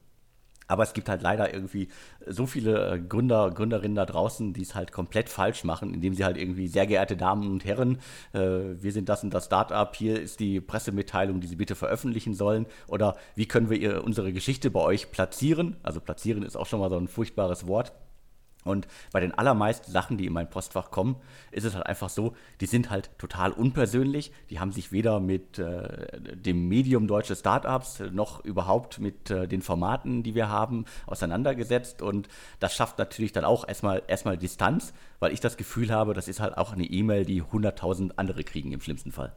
[0.70, 1.88] Aber es gibt halt leider irgendwie
[2.28, 6.24] so viele äh, Gründer, Gründerinnen da draußen, die es halt komplett falsch machen, indem sie
[6.24, 7.98] halt irgendwie, sehr geehrte Damen und Herren,
[8.32, 8.38] äh,
[8.80, 12.66] wir sind das und das Startup, hier ist die Pressemitteilung, die Sie bitte veröffentlichen sollen.
[12.86, 15.74] Oder wie können wir ihr, unsere Geschichte bei euch platzieren?
[15.82, 17.92] Also platzieren ist auch schon mal so ein furchtbares Wort.
[18.64, 21.16] Und bei den allermeisten Sachen, die in mein Postfach kommen,
[21.50, 24.32] ist es halt einfach so, die sind halt total unpersönlich.
[24.50, 29.62] Die haben sich weder mit äh, dem Medium deutsche Startups noch überhaupt mit äh, den
[29.62, 32.02] Formaten, die wir haben, auseinandergesetzt.
[32.02, 36.28] Und das schafft natürlich dann auch erstmal, erstmal Distanz, weil ich das Gefühl habe, das
[36.28, 39.32] ist halt auch eine E-Mail, die 100.000 andere kriegen im schlimmsten Fall.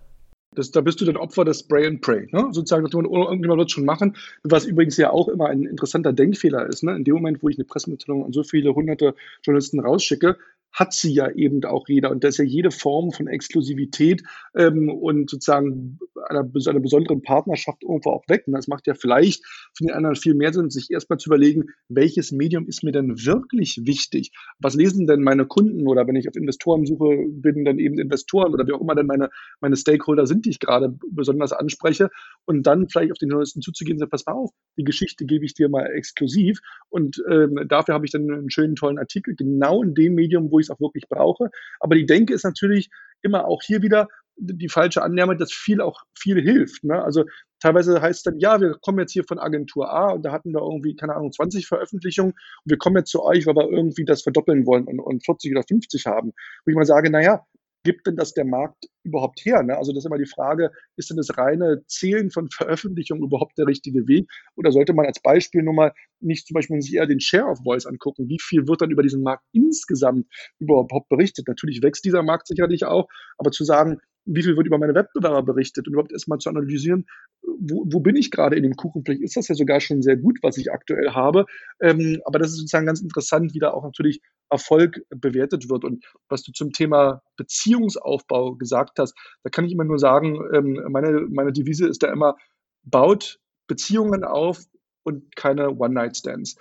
[0.56, 2.28] Das, da bist du dann Opfer des Spray and Pray.
[2.32, 2.50] Ne?
[2.52, 4.16] Sozusagen, irgendjemand wird es schon machen.
[4.44, 6.84] Was übrigens ja auch immer ein interessanter Denkfehler ist.
[6.84, 6.96] Ne?
[6.96, 10.38] In dem Moment, wo ich eine Pressemitteilung an so viele hunderte Journalisten rausschicke,
[10.73, 12.09] hat sie ja eben auch jeder.
[12.12, 14.23] Und da ist ja jede Form von Exklusivität
[14.55, 18.43] ähm, und sozusagen einer, einer besonderen Partnerschaft irgendwo auch weg.
[18.47, 21.65] Und das macht ja vielleicht für den anderen viel mehr Sinn, sich erstmal zu überlegen,
[21.89, 24.31] welches Medium ist mir denn wirklich wichtig?
[24.59, 28.65] Was lesen denn meine Kunden oder wenn ich auf Investorensuche bin, dann eben Investoren oder
[28.65, 29.29] wie auch immer denn meine,
[29.62, 32.09] meine Stakeholder sind, die ich gerade besonders anspreche.
[32.45, 35.45] Und dann vielleicht auf den neuesten zuzugehen und sagen, pass mal auf, die Geschichte gebe
[35.45, 36.59] ich dir mal exklusiv.
[36.89, 40.59] Und ähm, dafür habe ich dann einen schönen, tollen Artikel, genau in dem Medium, wo
[40.59, 41.49] ich es auch wirklich brauche.
[41.80, 42.89] Aber die Denke ist natürlich
[43.21, 46.84] immer auch hier wieder die falsche Annahme, dass viel auch viel hilft.
[46.84, 47.02] Ne?
[47.02, 47.26] Also
[47.60, 50.52] teilweise heißt es dann, ja, wir kommen jetzt hier von Agentur A und da hatten
[50.52, 54.06] wir irgendwie, keine Ahnung, 20 Veröffentlichungen und wir kommen jetzt zu euch, weil wir irgendwie
[54.06, 56.34] das verdoppeln wollen und, und 40 oder 50 haben.
[56.65, 57.45] Wo ich mal sage, naja,
[57.84, 59.63] gibt denn das der Markt überhaupt her?
[59.63, 59.78] Ne?
[59.78, 63.67] Also das ist immer die Frage, ist denn das reine Zählen von Veröffentlichungen überhaupt der
[63.67, 64.30] richtige Weg?
[64.56, 67.60] Oder sollte man als Beispiel nur mal nicht zum Beispiel sich eher den Share of
[67.63, 68.30] Voice angucken?
[68.30, 70.28] Wie viel wird dann über diesen Markt insgesamt
[70.60, 71.48] überhaupt berichtet?
[71.48, 75.43] Natürlich wächst dieser Markt sicherlich auch, aber zu sagen, wie viel wird über meine Wettbewerber
[75.43, 77.05] berichtet und überhaupt erstmal zu analysieren,
[77.41, 79.03] wo, wo bin ich gerade in dem Kuchen?
[79.03, 81.45] Vielleicht ist das ja sogar schon sehr gut, was ich aktuell habe.
[81.81, 85.83] Ähm, aber das ist sozusagen ganz interessant, wie da auch natürlich Erfolg bewertet wird.
[85.83, 90.79] Und was du zum Thema Beziehungsaufbau gesagt hast, da kann ich immer nur sagen, ähm,
[90.89, 92.36] meine, meine Devise ist da immer,
[92.83, 94.63] baut Beziehungen auf
[95.03, 96.55] und keine One-Night-Stands.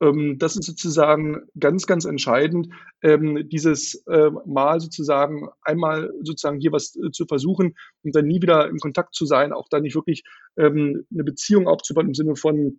[0.00, 2.68] Ähm, das ist sozusagen ganz, ganz entscheidend,
[3.02, 8.40] ähm, dieses äh, Mal sozusagen einmal sozusagen hier was äh, zu versuchen und dann nie
[8.42, 10.24] wieder im Kontakt zu sein, auch da nicht wirklich
[10.56, 12.78] ähm, eine Beziehung aufzubauen im Sinne von,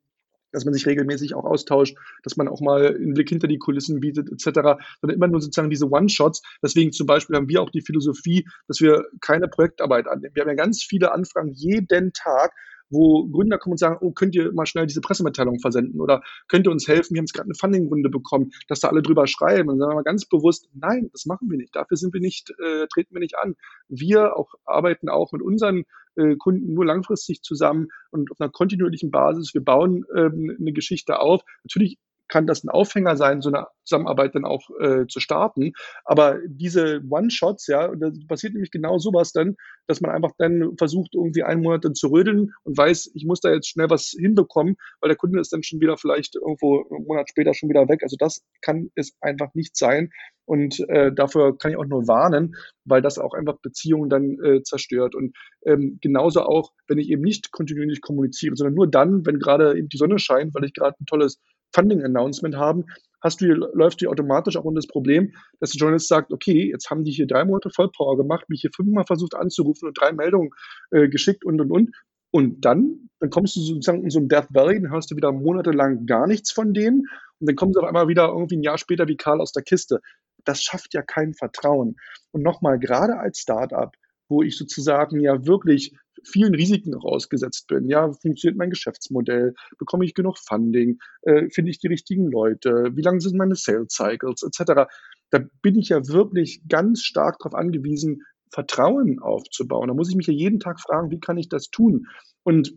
[0.51, 3.99] dass man sich regelmäßig auch austauscht, dass man auch mal einen Blick hinter die Kulissen
[3.99, 6.41] bietet, etc., sondern immer nur sozusagen diese One-Shots.
[6.63, 10.33] Deswegen zum Beispiel haben wir auch die Philosophie, dass wir keine Projektarbeit annehmen.
[10.33, 12.53] Wir haben ja ganz viele Anfragen jeden Tag
[12.89, 16.67] wo Gründer kommen und sagen, oh, könnt ihr mal schnell diese Pressemitteilung versenden oder könnt
[16.67, 19.69] ihr uns helfen, wir haben jetzt gerade eine Funding-Runde bekommen, dass da alle drüber schreiben.
[19.69, 22.51] Und dann sagen wir ganz bewusst, nein, das machen wir nicht, dafür sind wir nicht,
[22.51, 23.55] äh, treten wir nicht an.
[23.87, 25.83] Wir auch arbeiten auch mit unseren
[26.15, 29.53] äh, Kunden nur langfristig zusammen und auf einer kontinuierlichen Basis.
[29.53, 31.41] Wir bauen ähm, eine Geschichte auf.
[31.63, 31.97] Natürlich
[32.29, 35.73] kann das ein Aufhänger sein, so eine Zusammenarbeit dann auch äh, zu starten.
[36.05, 41.15] Aber diese One-Shots, ja, da passiert nämlich genau sowas dann, dass man einfach dann versucht,
[41.15, 44.75] irgendwie einen Monat dann zu rödeln und weiß, ich muss da jetzt schnell was hinbekommen,
[45.01, 48.03] weil der Kunde ist dann schon wieder vielleicht irgendwo einen Monat später schon wieder weg.
[48.03, 50.11] Also das kann es einfach nicht sein.
[50.45, 54.63] Und äh, dafür kann ich auch nur warnen, weil das auch einfach Beziehungen dann äh,
[54.63, 55.13] zerstört.
[55.13, 59.77] Und ähm, genauso auch, wenn ich eben nicht kontinuierlich kommuniziere, sondern nur dann, wenn gerade
[59.77, 61.39] eben die Sonne scheint, weil ich gerade ein tolles
[61.73, 62.85] Funding-Announcement haben,
[63.21, 66.69] hast du hier, läuft hier automatisch auch unter das Problem, dass der Journalist sagt, okay,
[66.69, 70.11] jetzt haben die hier drei Monate Vollpower gemacht, mich hier fünfmal versucht anzurufen und drei
[70.11, 70.51] Meldungen
[70.91, 71.91] äh, geschickt und und und.
[72.31, 75.31] Und dann, dann kommst du sozusagen in so ein Death Valley, dann hörst du wieder
[75.31, 77.07] monatelang gar nichts von denen
[77.39, 79.63] und dann kommen sie auf einmal wieder irgendwie ein Jahr später wie Karl aus der
[79.63, 79.99] Kiste.
[80.45, 81.95] Das schafft ja kein Vertrauen.
[82.31, 83.91] Und nochmal, gerade als Startup,
[84.29, 87.89] wo ich sozusagen ja wirklich vielen Risiken rausgesetzt bin.
[87.89, 89.53] Ja, funktioniert mein Geschäftsmodell?
[89.77, 90.99] Bekomme ich genug Funding?
[91.23, 92.91] Äh, finde ich die richtigen Leute?
[92.93, 94.89] Wie lang sind meine Sales Cycles etc.?
[95.31, 99.87] Da bin ich ja wirklich ganz stark darauf angewiesen, Vertrauen aufzubauen.
[99.87, 102.07] Da muss ich mich ja jeden Tag fragen, wie kann ich das tun?
[102.43, 102.73] Und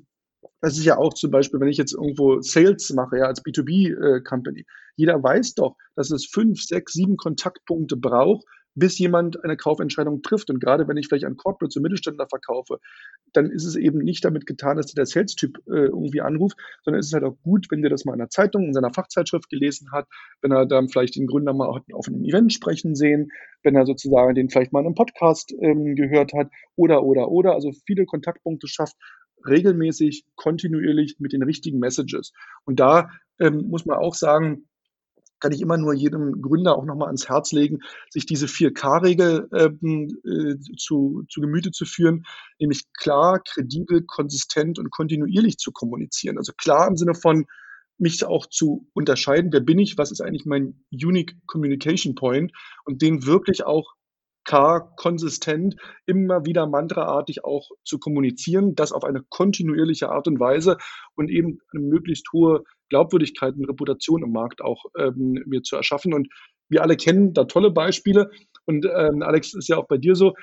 [0.61, 4.61] das ist ja auch zum Beispiel, wenn ich jetzt irgendwo Sales mache, ja, als B2B-Company.
[4.61, 4.65] Äh,
[4.97, 10.51] Jeder weiß doch, dass es fünf, sechs, sieben Kontaktpunkte braucht, bis jemand eine Kaufentscheidung trifft.
[10.51, 12.79] Und gerade wenn ich vielleicht an Corporate und Mittelständler verkaufe,
[13.33, 17.07] dann ist es eben nicht damit getan, dass der Sales-Typ äh, irgendwie anruft, sondern es
[17.07, 19.93] ist halt auch gut, wenn der das mal in der Zeitung, in seiner Fachzeitschrift gelesen
[19.93, 20.07] hat,
[20.41, 23.31] wenn er dann vielleicht den Gründer mal auf einem Event sprechen sehen,
[23.63, 27.55] wenn er sozusagen den vielleicht mal in einem Podcast ähm, gehört hat oder, oder, oder.
[27.55, 28.97] Also viele Kontaktpunkte schafft
[29.47, 32.33] regelmäßig, kontinuierlich mit den richtigen Messages.
[32.65, 34.69] Und da ähm, muss man auch sagen,
[35.43, 40.17] kann ich immer nur jedem Gründer auch nochmal ans Herz legen, sich diese 4K-Regel ähm,
[40.25, 42.25] äh, zu, zu Gemüte zu führen,
[42.61, 46.39] nämlich klar, kredibel, konsistent und kontinuierlich zu kommunizieren.
[46.39, 47.47] Also klar im Sinne von,
[47.99, 52.53] mich auch zu unterscheiden, wer bin ich, was ist eigentlich mein Unique Communication Point
[52.85, 53.95] und den wirklich auch
[54.45, 55.77] konsistent
[56.07, 60.77] immer wieder mantraartig auch zu kommunizieren, das auf eine kontinuierliche Art und Weise
[61.15, 66.13] und eben eine möglichst hohe Glaubwürdigkeit und Reputation im Markt auch ähm, mir zu erschaffen.
[66.13, 66.29] Und
[66.69, 68.31] wir alle kennen da tolle Beispiele.
[68.67, 70.35] Und ähm, Alex, ist ja auch bei dir so,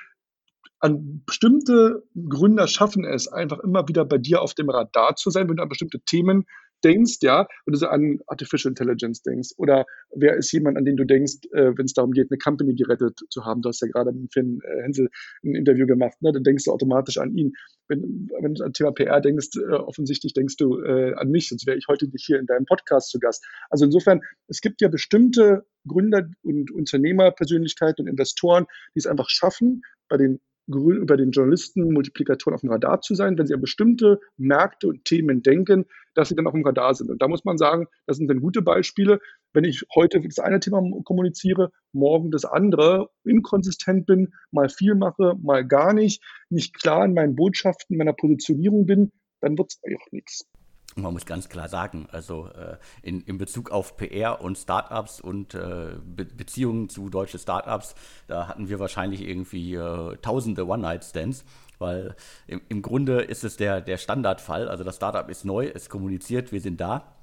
[0.80, 5.48] an bestimmte Gründer schaffen es, einfach immer wieder bei dir auf dem Radar zu sein,
[5.48, 6.46] wenn du an bestimmte Themen
[6.84, 10.96] denkst, ja, wenn du so an Artificial Intelligence denkst, oder wer ist jemand, an den
[10.96, 13.62] du denkst, äh, wenn es darum geht, eine Company gerettet zu haben.
[13.62, 15.08] Du hast ja gerade mit Finn äh, Hensel
[15.44, 16.32] ein Interview gemacht, ne?
[16.32, 17.52] dann denkst du automatisch an ihn.
[17.88, 21.66] Wenn, wenn du an Thema PR denkst, äh, offensichtlich denkst du äh, an mich, sonst
[21.66, 23.44] wäre ich heute nicht hier in deinem Podcast zu Gast.
[23.68, 29.82] Also insofern, es gibt ja bestimmte Gründer und Unternehmerpersönlichkeiten und Investoren, die es einfach schaffen,
[30.08, 30.40] bei den
[30.74, 35.04] über den Journalisten Multiplikatoren auf dem Radar zu sein, wenn sie an bestimmte Märkte und
[35.04, 37.10] Themen denken, dass sie dann auf dem Radar sind.
[37.10, 39.20] Und da muss man sagen, das sind dann gute Beispiele.
[39.52, 45.34] Wenn ich heute das eine Thema kommuniziere, morgen das andere, inkonsistent bin, mal viel mache,
[45.42, 50.12] mal gar nicht, nicht klar in meinen Botschaften, meiner Positionierung bin, dann wird es auch
[50.12, 50.46] nichts
[50.96, 55.54] man muss ganz klar sagen, also äh, in, in Bezug auf PR und Startups und
[55.54, 57.94] äh, Be Beziehungen zu deutschen Startups,
[58.26, 61.44] da hatten wir wahrscheinlich irgendwie äh, tausende One-Night-Stands,
[61.78, 62.14] weil
[62.46, 64.68] im, im, Grunde ist es der, der Standardfall.
[64.68, 67.14] Also das Startup ist neu, es kommuniziert, wir sind da.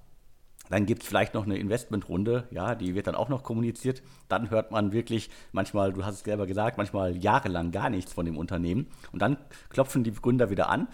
[0.69, 4.01] Dann gibt es vielleicht noch eine Investmentrunde, ja, die wird dann auch noch kommuniziert.
[4.27, 8.25] Dann hört man wirklich manchmal, du hast es selber gesagt, manchmal jahrelang gar nichts von
[8.25, 8.88] dem Unternehmen.
[9.13, 9.38] Und dann
[9.69, 10.88] klopfen die Gründer wieder an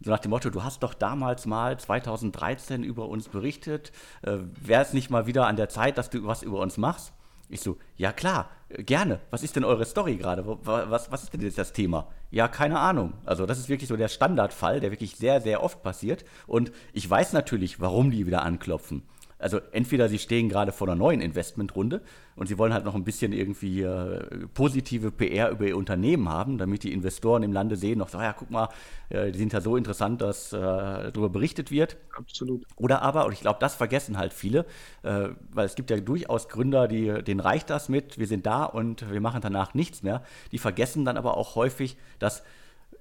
[0.00, 4.82] so nach dem Motto, du hast doch damals mal 2013 über uns berichtet, äh, wäre
[4.82, 7.12] es nicht mal wieder an der Zeit, dass du was über uns machst?
[7.48, 9.20] Ich so, ja klar, gerne.
[9.30, 10.44] Was ist denn eure Story gerade?
[10.46, 12.08] Was, was ist denn jetzt das Thema?
[12.30, 13.14] Ja, keine Ahnung.
[13.24, 16.24] Also das ist wirklich so der Standardfall, der wirklich sehr, sehr oft passiert.
[16.46, 19.02] Und ich weiß natürlich, warum die wieder anklopfen.
[19.38, 22.02] Also entweder sie stehen gerade vor einer neuen Investmentrunde
[22.34, 26.58] und sie wollen halt noch ein bisschen irgendwie äh, positive PR über ihr Unternehmen haben,
[26.58, 28.68] damit die Investoren im Lande sehen, noch so, ja, guck mal,
[29.10, 31.96] äh, die sind ja so interessant, dass äh, darüber berichtet wird.
[32.16, 32.64] Absolut.
[32.76, 34.66] Oder aber, und ich glaube, das vergessen halt viele,
[35.02, 38.64] äh, weil es gibt ja durchaus Gründer, die, denen reicht das mit, wir sind da
[38.64, 40.22] und wir machen danach nichts mehr.
[40.50, 42.42] Die vergessen dann aber auch häufig, dass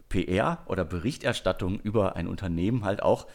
[0.10, 3.28] PR oder Berichterstattung über ein Unternehmen halt auch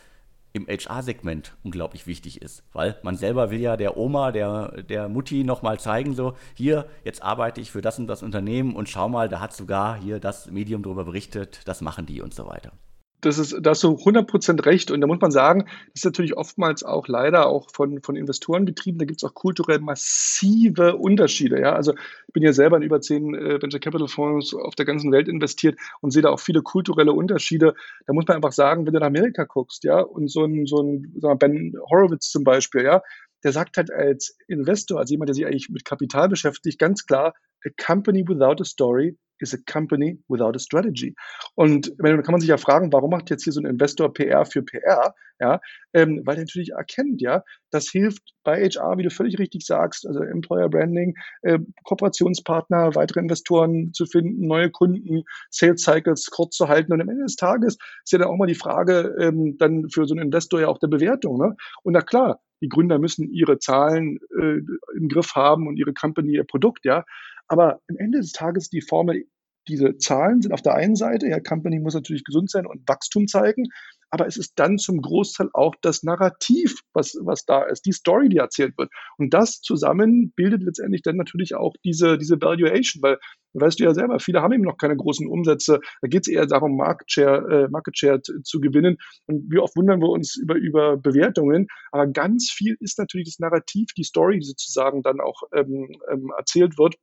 [0.52, 2.62] im HR-Segment unglaublich wichtig ist.
[2.72, 7.22] Weil man selber will ja der Oma, der, der Mutti nochmal zeigen, so, hier, jetzt
[7.22, 10.50] arbeite ich für das und das Unternehmen und schau mal, da hat sogar hier das
[10.50, 12.72] Medium darüber berichtet, das machen die und so weiter
[13.22, 14.90] das ist, da hast du 100% recht.
[14.90, 18.66] Und da muss man sagen, das ist natürlich oftmals auch leider auch von, von Investoren
[18.66, 18.98] getrieben.
[18.98, 21.60] Da gibt es auch kulturell massive Unterschiede.
[21.60, 21.72] Ja?
[21.72, 25.12] Also ich bin ja selber in über zehn äh, Venture Capital Fonds auf der ganzen
[25.12, 27.74] Welt investiert und sehe da auch viele kulturelle Unterschiede.
[28.06, 30.82] Da muss man einfach sagen, wenn du nach Amerika guckst, ja, und so ein, so
[30.82, 33.02] ein sagen wir, Ben Horowitz zum Beispiel, ja,
[33.44, 37.34] der sagt halt als Investor, als jemand, der sich eigentlich mit Kapital beschäftigt, ganz klar,
[37.64, 41.14] a company without a story is a company without a strategy.
[41.54, 44.46] Und dann kann man sich ja fragen, warum macht jetzt hier so ein Investor PR
[44.46, 45.14] für PR?
[45.40, 45.60] Ja,
[45.92, 50.06] ähm, weil er natürlich erkennt, ja, das hilft bei HR, wie du völlig richtig sagst,
[50.06, 56.68] also Employer Branding, äh, Kooperationspartner, weitere Investoren zu finden, neue Kunden, Sales Cycles kurz zu
[56.68, 56.92] halten.
[56.92, 60.06] Und am Ende des Tages ist ja dann auch mal die Frage ähm, dann für
[60.06, 61.38] so einen Investor ja auch der Bewertung.
[61.38, 61.56] Ne?
[61.82, 64.60] Und na klar, die Gründer müssen ihre Zahlen äh,
[64.96, 67.04] im Griff haben und ihre Company, ihr Produkt, ja.
[67.48, 69.24] Aber am Ende des Tages die Formel,
[69.68, 73.26] diese Zahlen sind auf der einen Seite, ja, Company muss natürlich gesund sein und Wachstum
[73.26, 73.66] zeigen,
[74.10, 78.28] aber es ist dann zum Großteil auch das Narrativ, was, was da ist, die Story,
[78.28, 78.90] die erzählt wird.
[79.16, 83.18] Und das zusammen bildet letztendlich dann natürlich auch diese, diese Valuation, weil,
[83.54, 85.80] weißt du ja selber, viele haben eben noch keine großen Umsätze.
[86.00, 88.96] Da geht es eher darum, Market Share, äh, Market Share zu gewinnen.
[89.26, 91.68] Und wie oft wundern wir uns über, über Bewertungen.
[91.90, 96.32] Aber ganz viel ist natürlich das Narrativ, die Story, die sozusagen dann auch ähm, ähm,
[96.36, 96.96] erzählt wird.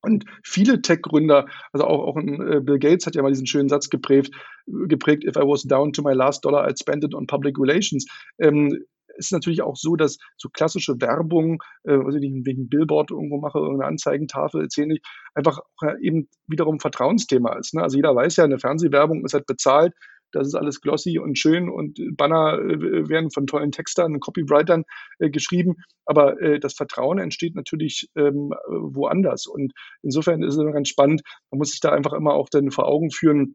[0.00, 3.68] Und viele Tech-Gründer, also auch, auch ein, äh, Bill Gates hat ja mal diesen schönen
[3.68, 4.32] Satz geprägt,
[4.66, 8.06] geprägt, if I was down to my last dollar, I'd spend it on public relations.
[8.38, 8.84] Ähm,
[9.18, 13.58] ist natürlich auch so, dass so klassische Werbung, äh, also ich wegen Billboard irgendwo mache,
[13.58, 15.02] irgendeine Anzeigentafel erzähle ich,
[15.34, 15.60] einfach
[16.00, 17.74] eben wiederum Vertrauensthema ist.
[17.74, 17.82] Ne?
[17.82, 19.94] Also jeder weiß ja, eine Fernsehwerbung ist halt bezahlt,
[20.32, 24.84] das ist alles glossy und schön und Banner äh, werden von tollen Textern und Copywritern
[25.18, 30.88] äh, geschrieben, aber äh, das Vertrauen entsteht natürlich ähm, woanders und insofern ist es ganz
[30.88, 33.54] spannend, man muss sich da einfach immer auch dann vor Augen führen,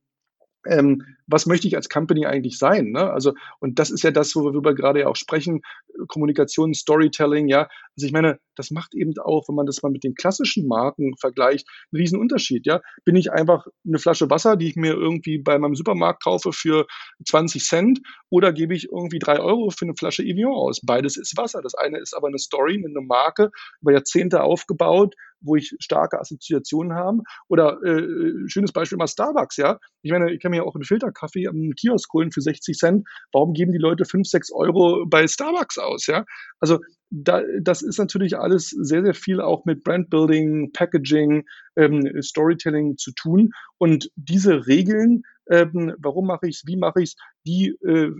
[0.67, 2.91] ähm, was möchte ich als Company eigentlich sein?
[2.91, 3.11] Ne?
[3.11, 5.61] Also, und das ist ja das, worüber wir gerade ja auch sprechen,
[6.07, 7.69] Kommunikation, Storytelling, ja.
[7.95, 11.15] Also ich meine, das macht eben auch, wenn man das mal mit den klassischen Marken
[11.17, 12.81] vergleicht, einen riesen Unterschied, ja.
[13.05, 16.87] Bin ich einfach eine Flasche Wasser, die ich mir irgendwie bei meinem Supermarkt kaufe für
[17.25, 20.81] 20 Cent oder gebe ich irgendwie drei Euro für eine Flasche Evian aus?
[20.81, 21.61] Beides ist Wasser.
[21.61, 26.93] Das eine ist aber eine Story, eine Marke, über Jahrzehnte aufgebaut, wo ich starke Assoziationen
[26.93, 27.19] habe.
[27.47, 29.77] Oder äh, schönes Beispiel mal Starbucks, ja.
[30.01, 33.07] Ich meine, ich kann mir auch einen Filterkaffee am Kiosk holen für 60 Cent.
[33.31, 36.25] Warum geben die Leute 5, 6 Euro bei Starbucks aus, ja?
[36.59, 36.79] Also
[37.15, 41.45] da, das ist natürlich alles sehr, sehr viel auch mit Brandbuilding, Packaging,
[41.75, 43.51] ähm, Storytelling zu tun.
[43.77, 47.15] Und diese Regeln, ähm, warum mache ich es, wie mache ich es,
[47.45, 48.11] die äh,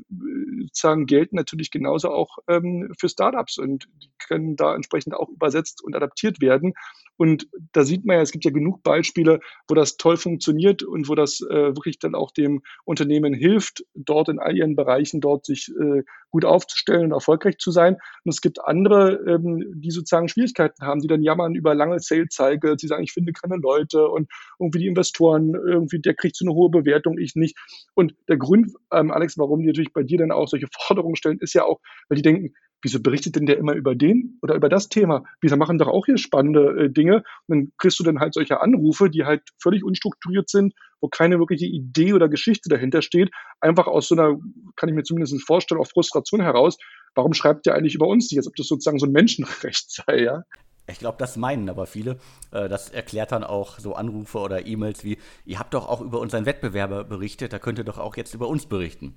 [0.61, 5.84] sozusagen gelten natürlich genauso auch ähm, für Startups und die können da entsprechend auch übersetzt
[5.84, 6.74] und adaptiert werden.
[7.15, 11.07] Und da sieht man ja, es gibt ja genug Beispiele, wo das toll funktioniert und
[11.07, 15.45] wo das äh, wirklich dann auch dem Unternehmen hilft, dort in all ihren Bereichen dort
[15.45, 17.95] sich äh, gut aufzustellen und erfolgreich zu sein.
[18.26, 22.77] Und es gibt andere, ähm, die sozusagen Schwierigkeiten haben, die dann jammern über lange Sales-Cycles,
[22.77, 24.29] die sagen, ich finde keine Leute und
[24.59, 27.57] irgendwie die Investoren, irgendwie der kriegt so eine hohe Bewertung, ich nicht.
[27.93, 31.39] Und der Grund, ähm, Alex, warum die natürlich bei dir dann auch solche Forderungen stellen,
[31.39, 31.79] ist ja auch,
[32.09, 32.53] weil die denken,
[32.84, 35.23] wieso berichtet denn der immer über den oder über das Thema?
[35.41, 37.23] Wieso machen doch auch hier spannende äh, Dinge?
[37.47, 41.39] Und dann kriegst du dann halt solche Anrufe, die halt völlig unstrukturiert sind, wo keine
[41.39, 43.31] wirkliche Idee oder Geschichte dahinter steht.
[43.61, 44.38] Einfach aus so einer,
[44.75, 46.77] kann ich mir zumindest vorstellen, auch Frustration heraus.
[47.15, 50.21] Warum schreibt der eigentlich über uns nicht, als ob das sozusagen so ein Menschenrecht sei,
[50.21, 50.43] ja?
[50.86, 52.19] Ich glaube, das meinen aber viele.
[52.51, 56.19] Äh, das erklärt dann auch so Anrufe oder E-Mails wie, ihr habt doch auch über
[56.19, 59.15] unseren Wettbewerber berichtet, da könnt ihr doch auch jetzt über uns berichten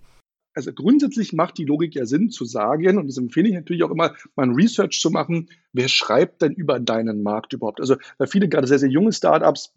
[0.57, 3.91] also grundsätzlich macht die Logik ja Sinn zu sagen, und das empfehle ich natürlich auch
[3.91, 7.81] immer, mal ein Research zu machen, wer schreibt denn über deinen Markt überhaupt?
[7.81, 9.75] Also bei viele gerade sehr, sehr junge Startups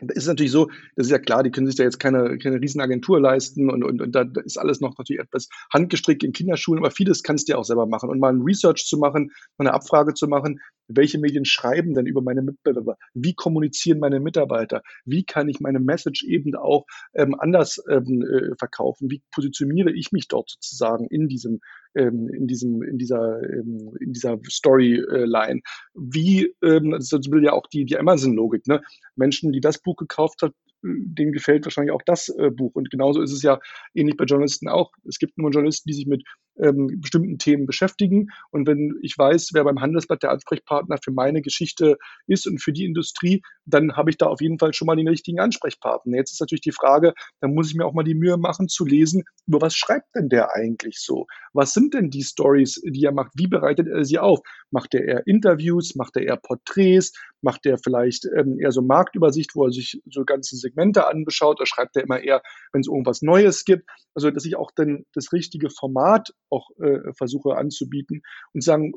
[0.00, 2.60] ist es natürlich so, das ist ja klar, die können sich da jetzt keine, keine
[2.60, 6.90] Riesenagentur leisten und, und, und da ist alles noch natürlich etwas handgestrickt in Kinderschulen, aber
[6.90, 8.08] vieles kannst du ja auch selber machen.
[8.08, 12.06] Und mal ein Research zu machen, mal eine Abfrage zu machen, welche Medien schreiben denn
[12.06, 12.96] über meine Mitbewerber?
[13.14, 14.82] Wie kommunizieren meine Mitarbeiter?
[15.04, 19.10] Wie kann ich meine Message eben auch ähm, anders ähm, äh, verkaufen?
[19.10, 21.60] Wie positioniere ich mich dort sozusagen in diesem,
[21.94, 25.60] ähm, in diesem, in dieser, ähm, in dieser Storyline?
[25.94, 28.82] Wie, ähm, das ist ja auch die, die Amazon-Logik, ne?
[29.16, 30.52] Menschen, die das Buch gekauft hat,
[30.84, 32.74] dem gefällt wahrscheinlich auch das äh, Buch.
[32.74, 33.58] Und genauso ist es ja
[33.94, 34.92] ähnlich bei Journalisten auch.
[35.08, 36.24] Es gibt nur Journalisten, die sich mit
[36.58, 38.28] ähm, bestimmten Themen beschäftigen.
[38.50, 41.96] Und wenn ich weiß, wer beim Handelsblatt der Ansprechpartner für meine Geschichte
[42.26, 45.08] ist und für die Industrie, dann habe ich da auf jeden Fall schon mal den
[45.08, 46.16] richtigen Ansprechpartner.
[46.16, 48.84] Jetzt ist natürlich die Frage, dann muss ich mir auch mal die Mühe machen zu
[48.84, 51.26] lesen, über was schreibt denn der eigentlich so?
[51.52, 53.32] Was sind denn die Stories, die er macht?
[53.34, 54.40] Wie bereitet er sie auf?
[54.70, 55.94] Macht er eher Interviews?
[55.94, 57.12] Macht er eher Porträts?
[57.42, 61.60] Macht er vielleicht ähm, eher so Marktübersicht, wo er sich so ganze Segmente anschaut?
[61.60, 62.42] Oder schreibt er immer eher,
[62.72, 63.88] wenn es irgendwas Neues gibt?
[64.14, 68.22] Also, dass ich auch dann das richtige Format auch äh, versuche anzubieten
[68.52, 68.92] und sagen,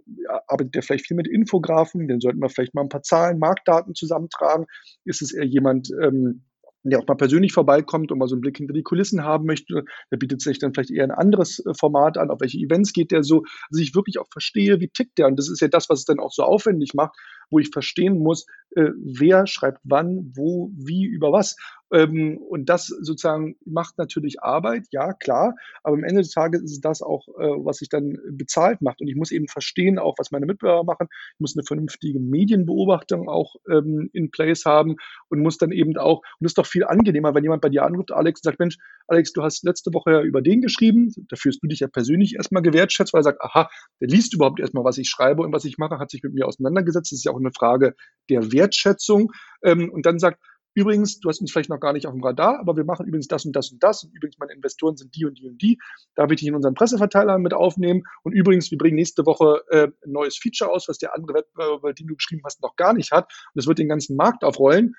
[0.47, 2.07] arbeitet der vielleicht viel mit Infografen?
[2.07, 4.65] Dann sollten wir vielleicht mal ein paar Zahlen, Marktdaten zusammentragen.
[5.05, 6.43] Ist es eher jemand, ähm,
[6.89, 9.83] der auch mal persönlich vorbeikommt und mal so einen Blick hinter die Kulissen haben möchte,
[10.11, 13.11] der bietet sich dann vielleicht eher ein anderes äh, Format an, auf welche Events geht
[13.11, 15.27] der so, dass ich wirklich auch verstehe, wie tickt der.
[15.27, 17.17] Und das ist ja das, was es dann auch so aufwendig macht,
[17.49, 18.45] wo ich verstehen muss,
[18.75, 21.55] äh, wer schreibt wann, wo, wie, über was.
[21.91, 26.71] Ähm, und das sozusagen macht natürlich Arbeit, ja, klar, aber am Ende des Tages ist
[26.71, 29.01] es das auch, äh, was sich dann bezahlt macht.
[29.01, 31.07] Und ich muss eben verstehen, auch was meine Mitbewerber machen.
[31.35, 34.95] Ich muss eine vernünftige Medienbeobachtung auch ähm, in place haben
[35.29, 37.83] und muss dann eben auch, und das ist doch viel angenehmer, wenn jemand bei dir
[37.83, 38.77] anruft, Alex, und sagt, Mensch,
[39.07, 42.35] Alex, du hast letzte Woche ja über den geschrieben, da fühlst du dich ja persönlich
[42.35, 43.69] erstmal gewertschätzt, weil er sagt, aha,
[44.01, 46.45] der liest überhaupt erstmal, was ich schreibe und was ich mache, hat sich mit mir
[46.47, 47.11] auseinandergesetzt.
[47.11, 47.95] Das ist ja auch eine Frage
[48.29, 49.31] der Wertschätzung.
[49.63, 50.41] Ähm, und dann sagt,
[50.78, 53.28] Übrigens, du hast uns vielleicht noch gar nicht auf dem Radar, aber wir machen übrigens
[53.28, 54.03] das und das und das.
[54.03, 55.80] Und übrigens, meine Investoren sind die und die und die.
[56.13, 58.03] Da will ich in unseren Presseverteiler mit aufnehmen.
[58.21, 61.93] Und übrigens, wir bringen nächste Woche äh, ein neues Feature aus, was der andere Wettbewerber,
[61.93, 63.23] den du geschrieben hast, noch gar nicht hat.
[63.23, 64.93] Und das wird den ganzen Markt aufrollen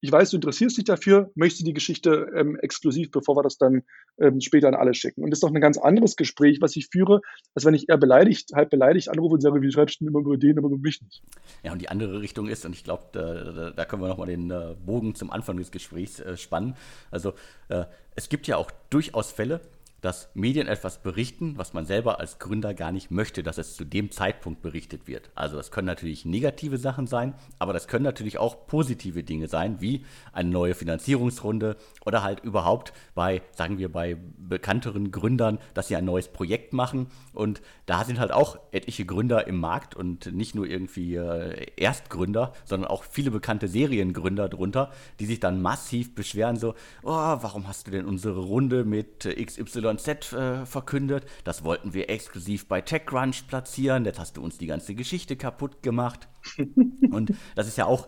[0.00, 3.82] ich weiß, du interessierst dich dafür, möchtest die Geschichte ähm, exklusiv, bevor wir das dann
[4.20, 5.22] ähm, später an alle schicken.
[5.22, 7.20] Und das ist doch ein ganz anderes Gespräch, was ich führe,
[7.54, 10.20] als wenn ich eher beleidigt, halb beleidigt anrufe und sage, wie schreibst du denn immer
[10.20, 11.22] über den, aber über mich nicht.
[11.64, 14.50] Ja, und die andere Richtung ist, und ich glaube, da, da, können wir nochmal den
[14.50, 16.76] äh, Bogen zum Anfang des Gesprächs äh, spannen.
[17.10, 17.32] Also
[17.68, 17.84] äh,
[18.14, 19.60] es gibt ja auch durchaus Fälle,
[20.00, 23.84] dass Medien etwas berichten, was man selber als Gründer gar nicht möchte, dass es zu
[23.84, 25.30] dem Zeitpunkt berichtet wird.
[25.34, 29.80] Also das können natürlich negative Sachen sein, aber das können natürlich auch positive Dinge sein,
[29.80, 35.96] wie eine neue Finanzierungsrunde oder halt überhaupt bei, sagen wir, bei bekannteren Gründern, dass sie
[35.96, 37.08] ein neues Projekt machen.
[37.32, 42.52] Und da sind halt auch etliche Gründer im Markt und nicht nur irgendwie äh, Erstgründer,
[42.64, 47.86] sondern auch viele bekannte Seriengründer drunter, die sich dann massiv beschweren, so, oh, warum hast
[47.86, 51.26] du denn unsere Runde mit XY XYZ äh, verkündet.
[51.44, 54.04] Das wollten wir exklusiv bei TechCrunch platzieren.
[54.04, 56.28] Jetzt hast du uns die ganze Geschichte kaputt gemacht.
[57.10, 58.06] Und das ist ja auch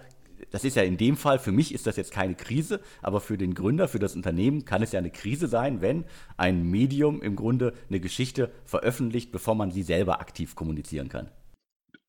[0.51, 3.37] das ist ja in dem Fall, für mich ist das jetzt keine Krise, aber für
[3.37, 6.05] den Gründer, für das Unternehmen kann es ja eine Krise sein, wenn
[6.37, 11.29] ein Medium im Grunde eine Geschichte veröffentlicht, bevor man sie selber aktiv kommunizieren kann.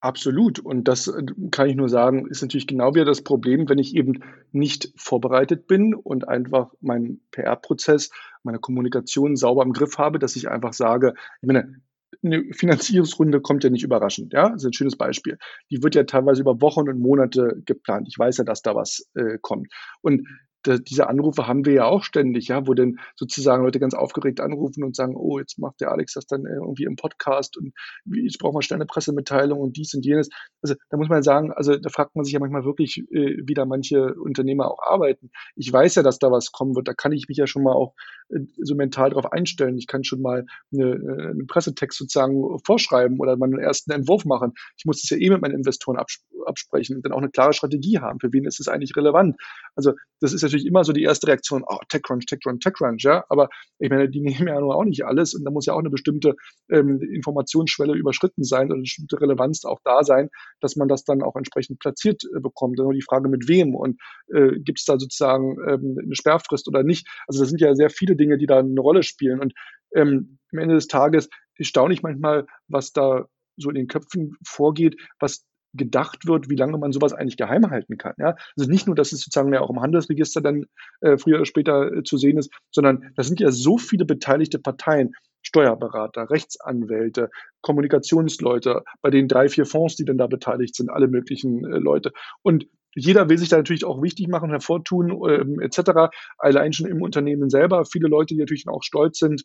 [0.01, 0.57] Absolut.
[0.57, 3.95] Und das äh, kann ich nur sagen, ist natürlich genau wieder das Problem, wenn ich
[3.95, 8.09] eben nicht vorbereitet bin und einfach meinen PR-Prozess,
[8.43, 11.81] meine Kommunikation sauber im Griff habe, dass ich einfach sage, ich meine,
[12.23, 14.33] eine Finanzierungsrunde kommt ja nicht überraschend.
[14.33, 15.37] Ja, das ist ein schönes Beispiel.
[15.69, 18.07] Die wird ja teilweise über Wochen und Monate geplant.
[18.09, 19.71] Ich weiß ja, dass da was äh, kommt.
[20.01, 20.27] Und
[20.65, 24.83] diese Anrufe haben wir ja auch ständig, ja, wo dann sozusagen Leute ganz aufgeregt anrufen
[24.83, 27.73] und sagen, oh, jetzt macht der Alex das dann irgendwie im Podcast und
[28.05, 30.29] jetzt brauchen wir schnell eine Pressemitteilung und dies und jenes.
[30.61, 33.53] Also da muss man sagen, also da fragt man sich ja manchmal wirklich, äh, wie
[33.53, 35.31] da manche Unternehmer auch arbeiten.
[35.55, 37.73] Ich weiß ja, dass da was kommen wird, da kann ich mich ja schon mal
[37.73, 37.93] auch
[38.29, 39.77] äh, so mental darauf einstellen.
[39.77, 44.25] Ich kann schon mal eine, äh, einen Pressetext sozusagen vorschreiben oder mal einen ersten Entwurf
[44.25, 44.53] machen.
[44.77, 45.97] Ich muss das ja eh mit meinen Investoren
[46.45, 48.19] absprechen und dann auch eine klare Strategie haben.
[48.19, 49.37] Für wen ist es eigentlich relevant?
[49.75, 53.23] Also das ist natürlich immer so die erste Reaktion, oh, TechCrunch, TechCrunch, TechCrunch, ja.
[53.29, 53.49] Aber
[53.79, 55.89] ich meine, die nehmen ja nur auch nicht alles und da muss ja auch eine
[55.89, 56.35] bestimmte
[56.69, 60.29] ähm, Informationsschwelle überschritten sein oder eine bestimmte Relevanz auch da sein,
[60.59, 62.77] dass man das dann auch entsprechend platziert äh, bekommt.
[62.77, 63.99] Dann nur die Frage, mit wem und
[64.33, 67.07] äh, gibt es da sozusagen ähm, eine Sperrfrist oder nicht.
[67.27, 69.39] Also das sind ja sehr viele Dinge, die da eine Rolle spielen.
[69.39, 69.53] Und
[69.95, 71.29] ähm, am Ende des Tages
[71.59, 73.25] staune ich manchmal, was da
[73.57, 77.97] so in den Köpfen vorgeht, was gedacht wird, wie lange man sowas eigentlich geheim halten
[77.97, 78.13] kann.
[78.17, 78.35] Ja?
[78.57, 80.65] Also nicht nur, dass es sozusagen ja auch im Handelsregister dann
[81.01, 84.59] äh, früher oder später äh, zu sehen ist, sondern da sind ja so viele beteiligte
[84.59, 85.13] Parteien,
[85.43, 87.29] Steuerberater, Rechtsanwälte,
[87.61, 92.11] Kommunikationsleute, bei den drei, vier Fonds, die dann da beteiligt sind, alle möglichen äh, Leute.
[92.43, 96.11] Und jeder will sich da natürlich auch wichtig machen, hervortun, ähm, etc.
[96.37, 97.85] Allein schon im Unternehmen selber.
[97.85, 99.43] Viele Leute, die natürlich auch stolz sind,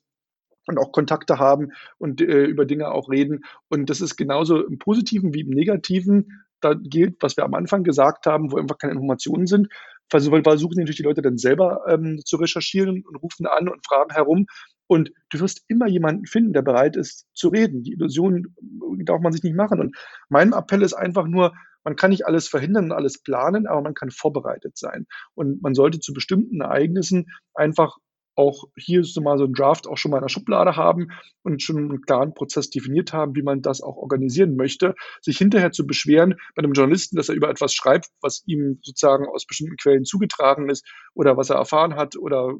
[0.66, 3.44] und auch Kontakte haben und äh, über Dinge auch reden.
[3.68, 6.44] Und das ist genauso im Positiven wie im Negativen.
[6.60, 9.68] Da gilt, was wir am Anfang gesagt haben, wo einfach keine Informationen sind.
[10.08, 14.46] Versuchen, natürlich die Leute dann selber ähm, zu recherchieren und rufen an und fragen herum.
[14.86, 17.82] Und du wirst immer jemanden finden, der bereit ist zu reden.
[17.82, 18.54] Die Illusion
[19.04, 19.80] darf man sich nicht machen.
[19.80, 19.96] Und
[20.28, 21.52] mein Appell ist einfach nur,
[21.82, 25.06] man kann nicht alles verhindern und alles planen, aber man kann vorbereitet sein.
[25.34, 27.96] Und man sollte zu bestimmten Ereignissen einfach
[28.36, 31.08] auch hier so mal so ein Draft auch schon mal in der Schublade haben
[31.42, 34.94] und schon einen klaren Prozess definiert haben, wie man das auch organisieren möchte.
[35.22, 39.26] Sich hinterher zu beschweren bei einem Journalisten, dass er über etwas schreibt, was ihm sozusagen
[39.26, 42.54] aus bestimmten Quellen zugetragen ist oder was er erfahren hat oder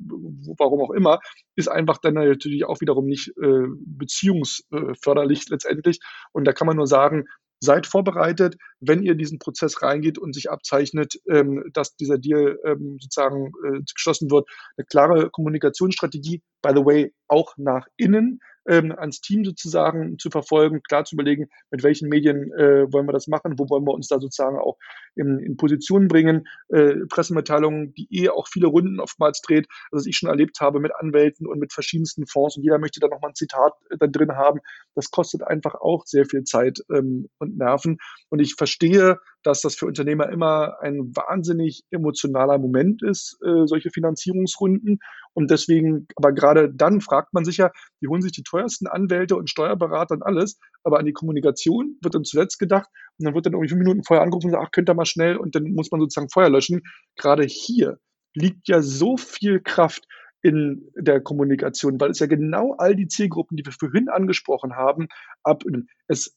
[0.56, 1.20] warum auch immer,
[1.54, 6.00] ist einfach dann natürlich auch wiederum nicht äh, beziehungsförderlich letztendlich.
[6.32, 7.26] Und da kann man nur sagen,
[7.60, 12.98] seid vorbereitet, wenn ihr diesen Prozess reingeht und sich abzeichnet, ähm, dass dieser Deal ähm,
[13.00, 14.48] sozusagen äh, geschlossen wird.
[14.76, 20.82] Eine klare Kommunikationsstrategie, by the way, auch nach innen ähm, ans Team sozusagen zu verfolgen,
[20.82, 24.08] klar zu überlegen, mit welchen Medien äh, wollen wir das machen, wo wollen wir uns
[24.08, 24.76] da sozusagen auch
[25.14, 30.06] in, in Position bringen, äh, Pressemitteilungen, die eh auch viele Runden oftmals dreht, also was
[30.06, 33.30] ich schon erlebt habe mit Anwälten und mit verschiedensten Fonds und jeder möchte da nochmal
[33.30, 34.60] ein Zitat äh, da drin haben.
[34.94, 37.98] Das kostet einfach auch sehr viel Zeit ähm, und Nerven.
[38.28, 43.90] Und ich verstehe, dass das für Unternehmer immer ein wahnsinnig emotionaler Moment ist, äh, solche
[43.90, 44.98] Finanzierungsrunden.
[45.36, 47.70] Und deswegen, aber gerade dann fragt man sich ja,
[48.00, 52.14] die holen sich die teuersten Anwälte und Steuerberater und alles, aber an die Kommunikation wird
[52.14, 54.70] dann zuletzt gedacht und dann wird dann irgendwie fünf Minuten vorher angerufen und sagt, ach,
[54.70, 56.80] könnt ihr mal schnell und dann muss man sozusagen Feuer löschen.
[57.16, 57.98] Gerade hier
[58.34, 60.06] liegt ja so viel Kraft
[60.40, 65.08] in der Kommunikation, weil es ja genau all die Zielgruppen, die wir vorhin angesprochen haben,
[65.42, 65.90] abnimmt.
[66.08, 66.34] Es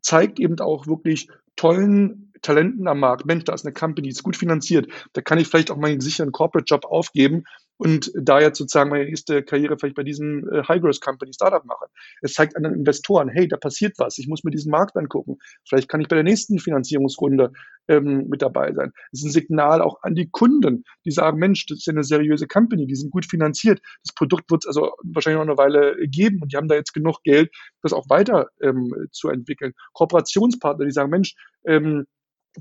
[0.00, 3.26] zeigt eben auch wirklich tollen Talenten am Markt.
[3.26, 4.90] Mensch, da ist eine Company, die ist gut finanziert.
[5.12, 7.44] Da kann ich vielleicht auch meinen sicheren Corporate-Job aufgeben
[7.80, 11.86] und da jetzt sozusagen meine nächste Karriere vielleicht bei diesem äh, High-Growth-Company Startup mache.
[12.20, 15.38] Es zeigt anderen Investoren, hey, da passiert was, ich muss mir diesen Markt angucken.
[15.66, 17.52] Vielleicht kann ich bei der nächsten Finanzierungsrunde
[17.88, 18.92] ähm, mit dabei sein.
[19.12, 22.46] Es ist ein Signal auch an die Kunden, die sagen, Mensch, das ist eine seriöse
[22.46, 23.80] Company, die sind gut finanziert.
[24.04, 26.92] Das Produkt wird es also wahrscheinlich noch eine Weile geben und die haben da jetzt
[26.92, 27.50] genug Geld,
[27.80, 29.72] das auch weiter ähm, zu entwickeln.
[29.94, 32.04] Kooperationspartner, die sagen, Mensch, ähm,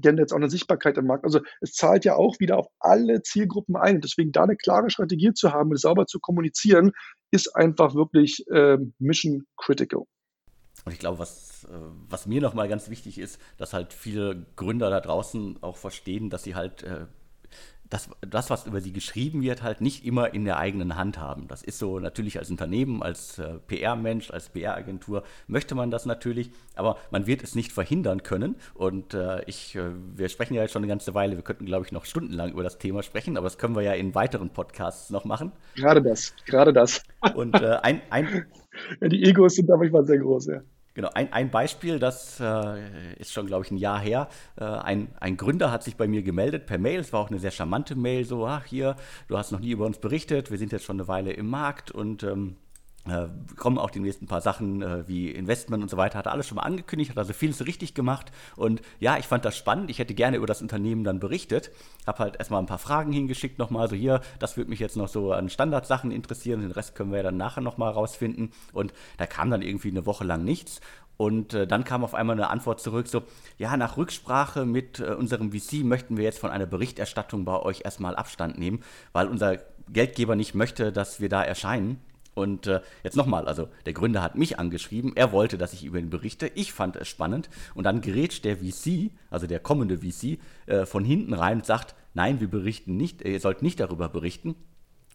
[0.06, 1.26] haben jetzt auch eine Sichtbarkeit im Markt.
[1.26, 4.02] Also es zahlt ja auch wieder auf alle Zielgruppen ein.
[4.02, 6.92] Deswegen da eine klare Strategie zu haben und sauber zu kommunizieren,
[7.32, 10.04] ist einfach wirklich äh, mission critical.
[10.86, 11.78] Und ich glaube, was, äh,
[12.10, 16.44] was mir nochmal ganz wichtig ist, dass halt viele Gründer da draußen auch verstehen, dass
[16.44, 17.06] sie halt äh,
[17.90, 21.48] das, das, was über sie geschrieben wird, halt nicht immer in der eigenen Hand haben.
[21.48, 26.52] Das ist so natürlich als Unternehmen, als äh, PR-Mensch, als PR-Agentur möchte man das natürlich,
[26.76, 28.56] aber man wird es nicht verhindern können.
[28.76, 31.86] Und äh, ich, äh, wir sprechen ja jetzt schon eine ganze Weile, wir könnten, glaube
[31.86, 35.10] ich, noch stundenlang über das Thema sprechen, aber das können wir ja in weiteren Podcasts
[35.10, 35.52] noch machen.
[35.76, 37.04] Gerade das, gerade das.
[37.36, 38.46] Und äh, ein, ein
[39.02, 40.62] ja, die Egos sind da manchmal sehr groß, ja.
[41.00, 44.28] Genau, ein, ein Beispiel, das äh, ist schon, glaube ich, ein Jahr her.
[44.58, 47.00] Äh, ein, ein Gründer hat sich bei mir gemeldet per Mail.
[47.00, 48.97] Es war auch eine sehr charmante Mail, so, ach hier,
[49.30, 51.89] du hast noch nie über uns berichtet, wir sind jetzt schon eine Weile im Markt
[51.89, 52.68] und ähm, äh,
[53.55, 56.47] kommen auch die nächsten paar Sachen äh, wie Investment und so weiter, hat er alles
[56.47, 58.32] schon mal angekündigt, hat also vieles richtig gemacht.
[58.55, 59.89] Und ja, ich fand das spannend.
[59.89, 61.72] Ich hätte gerne über das Unternehmen dann berichtet.
[62.07, 63.89] Habe halt erstmal ein paar Fragen hingeschickt nochmal.
[63.89, 66.62] So hier, das würde mich jetzt noch so an Standardsachen interessieren.
[66.62, 68.51] Den Rest können wir ja dann nachher nochmal rausfinden.
[68.74, 70.82] Und da kam dann irgendwie eine Woche lang nichts.
[71.20, 73.24] Und äh, dann kam auf einmal eine Antwort zurück, so,
[73.57, 77.82] ja, nach Rücksprache mit äh, unserem VC möchten wir jetzt von einer Berichterstattung bei euch
[77.84, 78.82] erstmal Abstand nehmen,
[79.12, 79.57] weil unser
[79.91, 81.99] Geldgeber nicht möchte, dass wir da erscheinen.
[82.40, 86.00] Und äh, jetzt nochmal, also der Gründer hat mich angeschrieben, er wollte, dass ich über
[86.00, 90.40] ihn berichte, ich fand es spannend und dann grätscht der VC, also der kommende VC,
[90.66, 94.56] äh, von hinten rein und sagt, nein, wir berichten nicht, ihr sollt nicht darüber berichten.